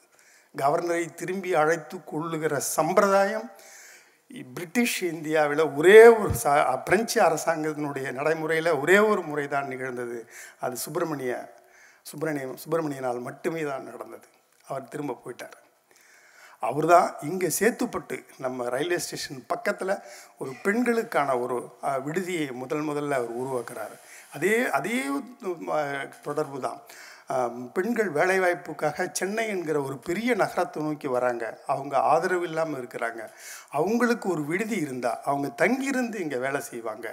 கவர்னரை 0.56 1.04
திரும்பி 1.20 1.52
அழைத்து 1.62 1.98
கொள்ளுகிற 2.12 2.56
சம்பிரதாயம் 2.76 3.48
பிரிட்டிஷ் 4.56 5.00
இந்தியாவில் 5.14 5.64
ஒரே 5.78 5.98
ஒரு 6.20 6.34
சா 6.42 6.52
பிரெஞ்சு 6.88 7.18
அரசாங்கத்தினுடைய 7.28 8.08
நடைமுறையில் 8.20 8.78
ஒரே 8.82 8.98
ஒரு 9.12 9.22
முறை 9.30 9.46
தான் 9.56 9.72
நிகழ்ந்தது. 9.74 10.20
அது 10.66 10.76
சுப்பிரமணிய 10.84 11.34
சுப்பிரமணியம் 12.10 12.56
சுப்பிரமணியனால் 12.62 13.20
மட்டுமே 13.28 13.64
தான் 13.72 13.90
நடந்தது. 13.90 14.28
அவர் 14.70 14.92
திரும்ப 14.94 15.18
போயிட்டார். 15.24 15.58
அவர் 16.68 16.88
தான் 16.94 17.08
இங்கே 17.30 17.50
சேத்துப்பட்டு 17.60 18.18
நம்ம 18.44 18.68
ரயில்வே 18.74 18.98
ஸ்டேஷன் 19.06 19.40
பக்கத்தில் 19.54 19.94
ஒரு 20.42 20.52
பெண்களுக்கான 20.66 21.38
ஒரு 21.44 21.58
விடுதியை 22.08 22.48
முதல் 22.62 22.88
முதல்ல 22.90 23.18
அவர் 23.20 23.40
உருவாக்குறாரு. 23.42 23.96
அதே 24.36 24.54
அதே 24.78 24.98
தொடர்பு 26.28 26.60
தான் 26.68 26.80
பெண்கள் 27.76 28.10
வேலைவாய்ப்புக்காக 28.18 29.06
சென்னை 29.20 29.46
என்கிற 29.54 29.78
ஒரு 29.88 29.96
பெரிய 30.08 30.32
நகரத்தை 30.42 30.84
நோக்கி 30.86 31.10
வராங்க. 31.16 31.44
அவங்க 31.74 31.96
ஆதரவு 32.14 32.46
இல்லாமல் 32.50 32.80
இருக்கிறாங்க. 32.82 33.22
அவங்களுக்கு 33.80 34.28
ஒரு 34.30 34.44
விடுதி 34.52 34.78
இருந்தால் 34.86 35.22
அவங்க 35.32 35.50
தங்கியிருந்து 35.64 36.20
இங்கே 36.26 36.40
வேலை 36.46 36.62
செய்வாங்க. 36.72 37.08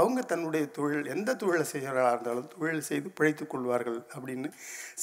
அவங்க 0.00 0.20
தன்னுடைய 0.32 0.64
தொழில் 0.78 1.12
எந்த 1.14 1.36
தொழிலை 1.42 1.66
செய்கிறதா 1.72 2.10
இருந்தாலும் 2.14 2.50
தொழில் 2.54 2.88
செய்து 2.90 3.10
பிழைத்து 3.18 3.46
கொள்வார்கள் 3.46 4.00
அப்படின்னு 4.14 4.50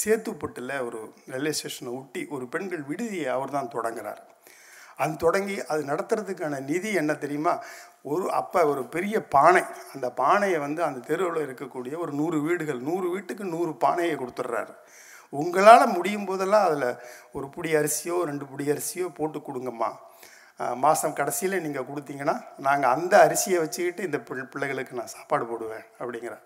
சேத்துப்பட்டில் 0.02 0.76
ஒரு 0.88 1.02
ரயில்வே 1.34 1.56
ஸ்டேஷனை 1.60 1.94
ஒட்டி 2.00 2.24
ஒரு 2.38 2.48
பெண்கள் 2.56 2.84
விடுதியை 2.92 3.30
அவர் 3.38 3.56
தான் 3.58 3.74
தொடங்குறார். 3.78 4.22
அது 5.04 5.14
தொடங்கி 5.24 5.56
அது 5.72 5.82
நடத்துறதுக்கான 5.92 6.60
நிதி 6.72 6.90
என்ன 7.02 7.14
தெரியுமா? 7.24 7.54
ஒரு 8.12 8.26
அப்போ 8.40 8.60
ஒரு 8.72 8.82
பெரிய 8.96 9.16
பானை. 9.36 9.64
அந்த 9.94 10.08
பானையை 10.22 10.60
வந்து 10.66 10.82
அந்த 10.90 11.00
தெருவில் 11.10 11.46
இருக்கக்கூடிய 11.48 11.94
ஒரு 12.04 12.12
நூறு 12.20 12.38
வீடுகள் 12.46 12.80
நூறு 12.90 13.08
வீட்டுக்கு 13.16 13.46
நூறு 13.56 13.74
பானையை 13.86 14.16
கொடுத்துட்றாரு 14.22 14.76
உங்களால் 15.34 15.94
முடியும் 15.98 16.28
போதெல்லாம் 16.30 16.66
அதில் 16.70 16.88
ஒரு 17.38 17.46
புடி 17.56 17.70
அரிசியோ 17.82 18.16
ரெண்டு 18.30 18.46
புடி 18.52 18.66
அரிசியோ 18.74 19.06
போட்டு 19.20 19.40
கொடுங்கம்மா. 19.48 19.90
மாதம் 20.84 21.18
கடைசியில் 21.20 21.64
நீங்கள் 21.66 21.88
கொடுத்தீங்கன்னா 21.90 22.36
நாங்கள் 22.68 22.94
அந்த 22.96 23.14
அரிசியை 23.28 23.60
வச்சுக்கிட்டு 23.62 24.08
இந்த 24.08 24.20
பிள்ளைகளுக்கு 24.54 25.00
நான் 25.00 25.14
சாப்பாடு 25.16 25.46
போடுவேன் 25.52 25.86
அப்படிங்கிறேன் 26.00 26.44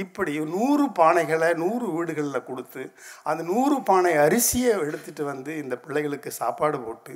இப்படி 0.00 0.32
நூறு 0.54 0.84
பானைகளை 0.98 1.48
நூறு 1.62 1.86
வீடுகளில் 1.96 2.46
கொடுத்து 2.48 2.82
அந்த 3.30 3.42
நூறு 3.50 3.76
பானை 3.88 4.12
அரிசியை 4.24 4.72
எடுத்துகிட்டு 4.86 5.24
வந்து 5.32 5.52
இந்த 5.62 5.74
பிள்ளைகளுக்கு 5.84 6.30
சாப்பாடு 6.40 6.78
போட்டு 6.86 7.14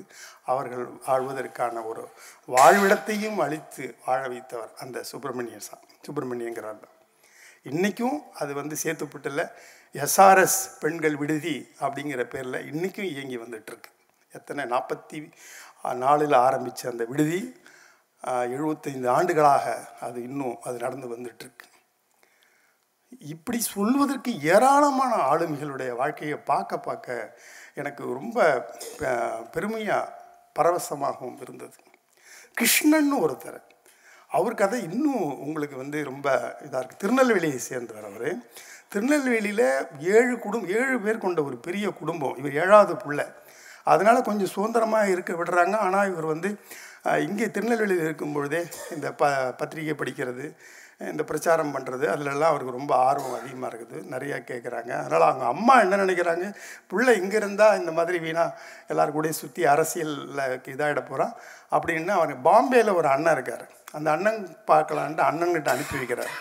அவர்கள் 0.50 0.84
வாழ்வதற்கான 1.06 1.82
ஒரு 1.90 2.04
வாழ்விடத்தையும் 2.56 3.40
அழித்து 3.46 3.86
வாழ 4.06 4.20
வைத்தவர் 4.32 4.72
அந்த 4.84 5.02
சுப்பிரமணிய 5.10 5.58
சா 5.68 5.76
சுப்பிரமணியங்கிறார். 6.06 6.80
தான் 6.84 6.96
இன்றைக்கும் 7.70 8.18
அது 8.40 8.52
வந்து 8.60 8.76
சேத்துப்பட்டில் 8.82 9.44
எஸ்ஆர்எஸ் 10.04 10.60
பெண்கள் 10.82 11.16
விடுதி 11.22 11.56
அப்படிங்கிற 11.84 12.22
பேரில் 12.34 12.66
இன்றைக்கும் 12.70 13.10
இயங்கி 13.12 13.38
வந்துட்டுருக்கு. 13.44 13.90
எத்தனை? 14.38 14.62
நாற்பத்தி 14.74 15.18
நாலில் 16.04 16.36
ஆரம்பித்த 16.46 16.90
அந்த 16.92 17.04
விடுதி 17.12 17.40
எழுபத்தைந்து 18.54 19.08
ஆண்டுகளாக 19.16 19.66
அது 20.06 20.18
இன்னும் 20.28 20.56
அது 20.68 20.76
நடந்து 20.84 21.08
வந்துட்டுருக்கு. 21.14 21.66
இப்படி 23.10 23.58
சொல்வதற்கு 23.74 24.30
ஏராளமான 24.54 25.12
ஆளுமைகளுடைய 25.30 25.90
வாழ்க்கையை 26.00 26.38
பார்க்க 26.50 26.78
பார்க்க 26.78 27.36
எனக்கு 27.74 28.02
ரொம்ப 28.18 28.38
பெருமையாக 29.54 30.14
பரவசமாகவும் 30.58 31.40
இருந்தது. 31.40 31.78
கிருஷ்ணன் 32.54 33.12
ஒருத்தர். 33.24 33.60
அவர் 34.30 34.54
கதை 34.54 34.82
இன்னும் 34.82 35.38
உங்களுக்கு 35.44 35.76
வந்து 35.76 35.98
ரொம்ப 36.04 36.28
இதாக 36.66 36.80
இருக்குது 36.80 37.02
திருநெல்வேலியை 37.02 37.60
சேர்ந்தவர் 37.68 38.08
அவர். 38.10 38.30
திருநெல்வேலியில் 38.92 39.66
ஏழு 39.98 40.34
குடும்பம் 40.38 40.72
ஏழு 40.80 40.96
பேர் 41.00 41.24
கொண்ட 41.24 41.42
ஒரு 41.42 41.56
பெரிய 41.66 41.86
குடும்பம். 42.00 42.36
இவர் 42.40 42.58
ஏழாவது 42.64 42.96
பிள்ளை. 43.04 43.26
அதனால் 43.84 44.26
கொஞ்சம் 44.28 44.52
சுதந்திரமாக 44.54 45.08
இருக்க 45.08 45.32
விடுறாங்க. 45.32 45.76
ஆனால் 45.86 46.10
இவர் 46.12 46.32
வந்து 46.34 46.50
இங்கே 47.26 47.46
திருநெல்வேலியில் 47.50 48.04
இருக்கும் 48.04 48.32
பொழுதே 48.32 48.60
இந்த 48.94 49.12
ப 49.12 49.30
பத்திரிகை 49.60 49.94
படிக்கிறது 49.98 50.46
இந்த 51.00 51.22
பிரச்சாரம் 51.26 51.72
பண்ணுறது 51.74 52.04
அதிலெல்லாம் 52.12 52.52
அவருக்கு 52.52 52.76
ரொம்ப 52.78 52.92
ஆர்வம் 53.08 53.36
அதிகமாக 53.38 53.68
இருக்குது. 53.70 53.98
நிறையா 54.14 54.36
கேட்குறாங்க 54.50 54.92
அதனால் 55.02 55.26
அவங்க 55.28 55.44
அம்மா 55.54 55.74
என்ன 55.84 55.98
நினைக்கிறாங்க? 56.04 56.46
பிள்ளை 56.90 57.14
இங்கே 57.20 57.38
இருந்தால் 57.42 57.78
இந்த 57.80 57.92
மாதிரி 57.98 58.18
வீணாக 58.24 58.56
எல்லாரும் 58.92 59.16
கூட 59.18 59.30
சுற்றி 59.42 59.64
அரசியலில் 59.74 60.44
இதாகிட 60.74 61.02
போகிறான் 61.10 61.34
அப்படின்னு 61.76 62.14
அவர் 62.18 62.34
பாம்பேயில் 62.48 62.98
ஒரு 63.00 63.10
அண்ணன் 63.14 63.36
இருக்கார். 63.36 63.64
அந்த 63.98 64.08
அண்ணன் 64.16 64.40
பார்க்கலான்ட்டு 64.72 65.28
அண்ணன்கிட்ட 65.30 65.70
அனுப்பி 65.74 65.98
வைக்கிறார். 66.02 66.34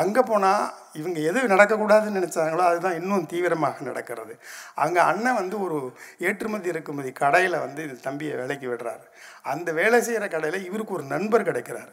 அங்கே 0.00 0.22
போனால் 0.28 0.64
இவங்க 1.00 1.18
எது 1.28 1.40
நடக்கக்கூடாதுன்னு 1.52 2.18
நினச்சாங்களோ 2.18 2.64
அதுதான் 2.70 2.96
இன்னும் 3.00 3.28
தீவிரமாக 3.32 3.84
நடக்கிறது. 3.88 4.34
அங்கே 4.84 5.00
அண்ணன் 5.10 5.38
வந்து 5.40 5.56
ஒரு 5.66 5.78
ஏற்றுமதி 6.28 6.68
இறக்குமதி 6.72 7.10
கடையில் 7.22 7.62
வந்து 7.64 7.80
இது 7.86 7.94
தம்பியை 8.08 8.34
வேலைக்கு 8.40 8.66
விடுறாரு. 8.70 9.04
அந்த 9.52 9.68
வேலை 9.80 10.00
செய்கிற 10.06 10.26
கடையில் 10.34 10.66
இவருக்கு 10.68 10.96
ஒரு 10.98 11.06
நண்பர் 11.14 11.48
கிடைக்கிறார். 11.48 11.90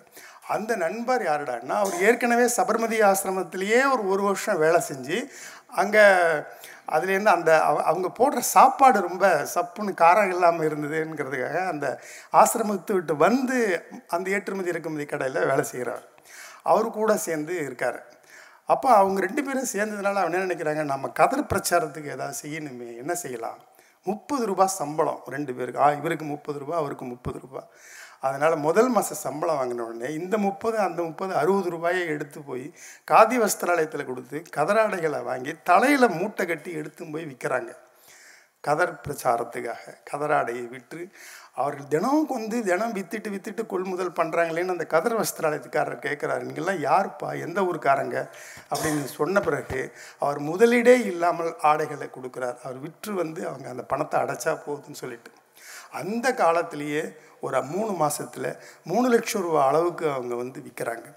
அந்த 0.55 0.71
நண்பர் 0.85 1.23
யாருடான்னா 1.29 1.75
அவர் 1.83 1.95
ஏற்கனவே 2.07 2.45
சபர்மதி 2.59 2.97
ஆசிரமத்திலேயே 3.09 3.81
ஒரு 3.93 4.03
ஒரு 4.13 4.23
வருஷம் 4.29 4.61
வேலை 4.65 4.79
செஞ்சு 4.89 5.17
அங்கே 5.81 6.05
அதுலேருந்து 6.95 7.31
அந்த 7.35 7.51
அவங்க 7.89 8.07
போடுற 8.17 8.39
சாப்பாடு 8.55 8.97
ரொம்ப 9.07 9.25
சப்புன்னு 9.53 9.91
காரம் 10.01 10.31
இல்லாமல் 10.33 10.67
இருந்ததுங்கிறதுக்காக 10.69 11.59
அந்த 11.73 11.87
ஆசிரமத்தை 12.41 12.95
விட்டு 12.97 13.13
வந்து 13.25 13.57
அந்த 14.15 14.27
ஏற்றுமதி 14.37 14.73
இறக்குமதி 14.73 15.05
கடையில் 15.05 15.47
வேலை 15.51 15.65
செய்கிறார் 15.71 16.03
அவர் 16.71 16.89
கூட 16.97 17.13
சேர்ந்து 17.27 17.53
இருக்கார். 17.67 17.99
அப்போ 18.73 18.89
அவங்க 18.99 19.19
ரெண்டு 19.25 19.41
பேரும் 19.45 19.71
சேர்ந்ததுனால 19.73 20.19
அவன் 20.21 20.33
என்ன 20.33 20.47
நினைக்கிறாங்க 20.47 20.83
நம்ம 20.91 21.09
கதர் 21.19 21.49
பிரச்சாரத்துக்கு 21.53 22.13
ஏதாவது 22.15 22.35
செய்யணுமே 22.43 22.89
என்ன 23.01 23.13
செய்யலாம்? 23.23 23.57
முப்பது 24.09 24.43
ரூபா 24.49 24.65
சம்பளம் 24.79 25.19
ரெண்டு 25.33 25.51
பேருக்கு. 25.57 25.81
ஆ 25.85 25.89
இவருக்கு 25.99 26.25
முப்பது 26.33 26.57
ரூபா 26.61 26.75
அவருக்கு 26.81 27.05
முப்பது 27.13 27.37
ரூபா. 27.43 27.61
அதனால் 28.23 28.55
முதல் 28.57 28.89
மாத 28.89 29.15
சம்பளம் 29.25 29.59
வாங்கின 29.59 29.85
உடனே 29.85 30.09
இந்த 30.13 30.37
முப்பது 30.37 30.77
அந்த 30.77 30.99
முப்பது 31.03 31.33
அறுபது 31.35 31.69
ரூபாயை 31.69 32.03
எடுத்து 32.07 32.41
போய் 32.41 32.65
காதி 33.11 33.37
வஸ்திராலயத்தில் 33.37 34.05
கொடுத்து 34.05 34.43
கதராடைகளை 34.57 35.21
வாங்கி 35.23 35.53
தலையில் 35.63 36.15
மூட்டை 36.19 36.45
கட்டி 36.45 36.71
எடுத்து 36.71 37.11
போய் 37.11 37.29
விற்கிறாங்க 37.31 37.71
கதர் 38.63 38.93
பிரச்சாரத்துக்காக 39.05 39.93
கதராடையை 40.11 40.65
விற்று 40.69 41.01
அவர்கள் 41.55 41.87
தினம் 41.87 42.27
வந்து 42.27 42.57
தினம் 42.63 42.93
வித்துட்டு 42.93 43.29
வித்துட்டு 43.29 43.63
கொள்முதல் 43.65 44.15
பண்ணுறாங்களேன்னு 44.19 44.75
அந்த 44.75 44.85
கதர் 44.85 45.17
வஸ்திராலயத்துக்காரர் 45.19 46.05
கேட்குறாரு 46.05 46.43
நீங்கள்லாம் 46.43 46.79
யாருப்பா? 46.79 47.29
எந்த 47.39 47.61
ஊருக்காரங்க? 47.61 48.17
அப்படின்னு 48.71 49.03
சொன்ன 49.17 49.39
பிறகு 49.39 49.81
அவர் 50.19 50.39
முதலீடே 50.39 50.95
இல்லாமல் 51.05 51.51
ஆடைகளை 51.61 52.07
கொடுக்குறார். 52.07 52.57
அவர் 52.63 52.79
விற்று 52.79 53.13
வந்து 53.13 53.47
அவங்க 53.47 53.69
அந்த 53.69 53.83
பணத்தை 53.83 54.19
அடைச்சா 54.21 54.53
போகுதுன்னு 54.65 55.01
சொல்லிட்டு. 55.03 55.31
அந்த 55.91 56.27
காலத்திலேயே 56.33 57.03
ஒரு 57.43 57.59
மூணு 57.69 57.93
மாதத்தில் 57.93 58.49
மூணு 58.83 59.07
லட்சம் 59.09 59.43
ரூபா 59.43 59.61
அளவுக்கு 59.67 60.05
அவங்க 60.09 60.33
வந்து 60.35 60.59
விற்கிறாங்க 60.61 61.07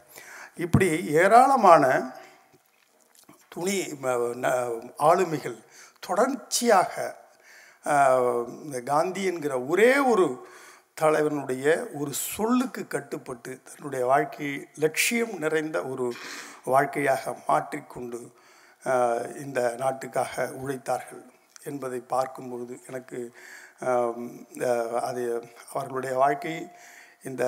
இப்படி 0.59 0.89
ஏராளமான 1.17 1.85
துணி 3.53 3.77
ஆளுமைகள் 5.05 5.59
தொடர்ச்சியாக 6.03 6.95
இந்த 8.65 8.79
காந்தி 8.83 9.23
என்கிற 9.23 9.55
ஒரே 9.67 9.93
ஒரு 10.05 10.27
தலைவனுடைய 10.99 11.67
ஒரு 11.95 12.13
சொல்லுக்கு 12.29 12.83
கட்டுப்பட்டு 12.87 13.53
தன்னுடைய 13.65 14.03
வாழ்க்கை 14.05 14.49
லட்சியம் 14.79 15.35
நிறைந்த 15.39 15.79
ஒரு 15.85 16.07
வாழ்க்கையாக 16.67 17.35
மாற்றிக்கொண்டு 17.49 18.21
இந்த 19.43 19.61
நாட்டுக்காக 19.79 20.47
உழைத்தார்கள் 20.61 21.25
என்பதை 21.65 22.01
பார்க்கும்பொழுது 22.09 22.75
எனக்கு 22.87 23.19
அது 25.01 25.23
அவர்களுடைய 25.73 26.17
வாழ்க்கை 26.17 26.55
இந்த 27.25 27.45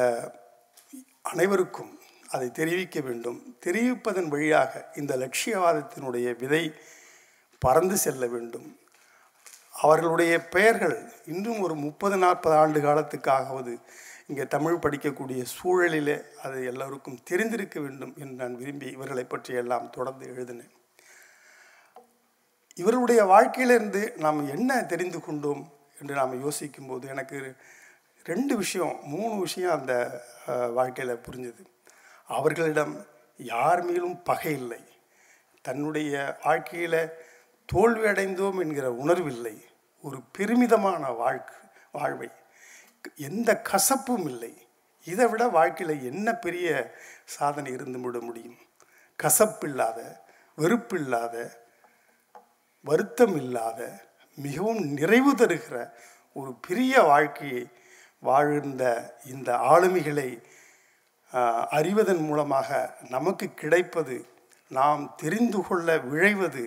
அனைவருக்கும் 1.23 1.93
அதை 2.29 2.51
தெரிவிக்க 2.51 3.01
வேண்டும். 3.01 3.57
தெரிவிப்பதன் 3.67 4.29
வழியாக 4.29 4.91
இந்த 4.97 5.13
லட்சியவாதத்தினுடைய 5.17 6.37
விதை 6.37 6.75
பறந்து 7.59 7.97
செல்ல 7.97 8.27
வேண்டும். 8.27 8.69
அவர்களுடைய 9.73 10.35
பெயர்கள் 10.45 10.97
இன்னும் 11.27 11.61
ஒரு 11.61 11.75
முப்பது 11.75 12.17
நாற்பது 12.17 12.57
ஆண்டு 12.57 12.81
காலத்துக்காகவது 12.81 13.75
இங்கே 14.27 14.45
தமிழ் 14.47 14.81
படிக்கக்கூடிய 14.85 15.43
சூழலிலே 15.57 16.17
அது 16.43 16.65
எல்லோருக்கும் 16.65 17.23
தெரிந்திருக்க 17.25 17.81
வேண்டும் 17.81 18.15
என்று 18.17 18.35
நான் 18.43 18.57
விரும்பி 18.57 18.87
இவர்களை 18.87 19.25
பற்றி 19.25 19.55
எல்லாம் 19.55 19.91
தொடர்ந்து 19.91 20.27
எழுதினேன். 20.27 20.75
இவருடைய 22.75 23.25
வாழ்க்கையிலிருந்து 23.25 24.03
நாம் 24.17 24.49
என்ன 24.49 24.83
தெரிந்து 24.83 25.21
கொண்டோம்? 25.21 25.63
என்று 26.01 26.15
நாம் 26.15 26.43
யோசிக்கும்போது 26.45 27.05
எனக்கு 27.09 27.39
ரெண்டு 28.25 28.55
விஷயம் 28.57 28.97
மூணு 29.13 29.35
விஷயம் 29.41 29.77
அந்த 29.79 29.95
வாழ்க்கையில் 30.79 31.23
புரிஞ்சுது. 31.27 31.65
அவர்களிடம் 32.37 32.95
யார் 33.53 33.81
மேலும் 33.83 34.17
பகை 34.23 34.53
இல்லை. 34.53 34.83
தன்னுடைய 35.65 36.39
வாழ்க்கையில் 36.45 37.01
தோல்வி 37.73 38.07
அடைந்தோம் 38.11 38.59
என்கிற 38.65 38.87
உணர்வில்லை 39.03 39.57
ஒரு 40.03 40.19
பெருமிதமான 40.37 41.11
வாழ்க்கை 41.23 41.57
வாழ்வை. 41.93 42.29
எந்த 43.29 43.51
கசப்பும் 43.71 44.27
இல்லை. 44.33 44.53
இதை 45.07 45.27
விட 45.27 45.43
வாழ்க்கையில் 45.59 46.07
என்ன 46.11 46.29
பெரிய 46.45 46.69
சாதனை 47.37 47.71
இருந்து 47.73 47.99
விட 48.01 48.19
முடியும்? 48.21 48.59
கசப்பில்லாத 49.19 50.01
வெறுப்பில்லாத 50.59 51.37
வருத்தம் 52.85 53.37
இல்லாத 53.37 53.81
மிகவும் 54.39 54.81
நிறைவு 54.93 55.33
தருகிற 55.33 55.77
ஒரு 56.37 56.51
பெரிய 56.61 57.03
வாழ்க்கையை 57.03 57.65
வாழ்ந்த 58.23 58.85
இந்த 59.25 59.51
ஆளுமைகளை 59.69 60.31
அறிவதன் 61.73 62.23
மூலமாக 62.23 62.69
நமக்கு 63.09 63.47
கிடைப்பது 63.55 64.17
நாம் 64.71 65.03
தெரிந்து 65.17 65.61
கொள்ள 65.63 65.97
விழைவது 66.05 66.65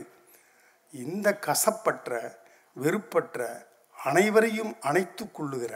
இந்த 0.93 1.27
கசப்பற்ற 1.45 2.19
வெறுப்பற்ற 2.75 3.39
அனைவரையும் 3.97 4.73
அணைத்து 4.81 5.25
கொள்ளுகிற 5.31 5.73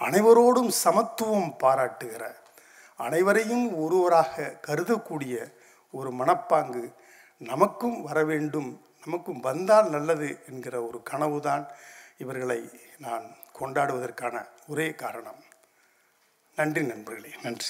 அனைவரோடும் 0.00 0.70
சமத்துவம் 0.82 1.50
பாராட்டுகிற 1.62 2.22
அனைவரையும் 2.98 3.66
ஒருவராக 3.76 4.54
கருதக்கூடிய 4.66 5.34
ஒரு 5.94 6.10
மனப்பாங்கு 6.12 6.84
நமக்கும் 7.40 7.98
வர 8.02 8.18
வேண்டும் 8.24 8.70
நமக்கும் 9.04 9.40
வந்தால் 9.40 9.90
நல்லது 9.90 10.42
என்கிற 10.48 10.82
ஒரு 10.82 11.02
கனவுதான் 11.02 11.66
இவர்களை 12.18 12.70
நான் 12.98 13.36
கொண்டாடுவதற்கான 13.60 14.46
ஒரே 14.66 14.94
காரணம். 14.94 15.44
நன்றி 16.56 16.82
நண்பர்களே 16.82 17.34
நன்றி. 17.42 17.66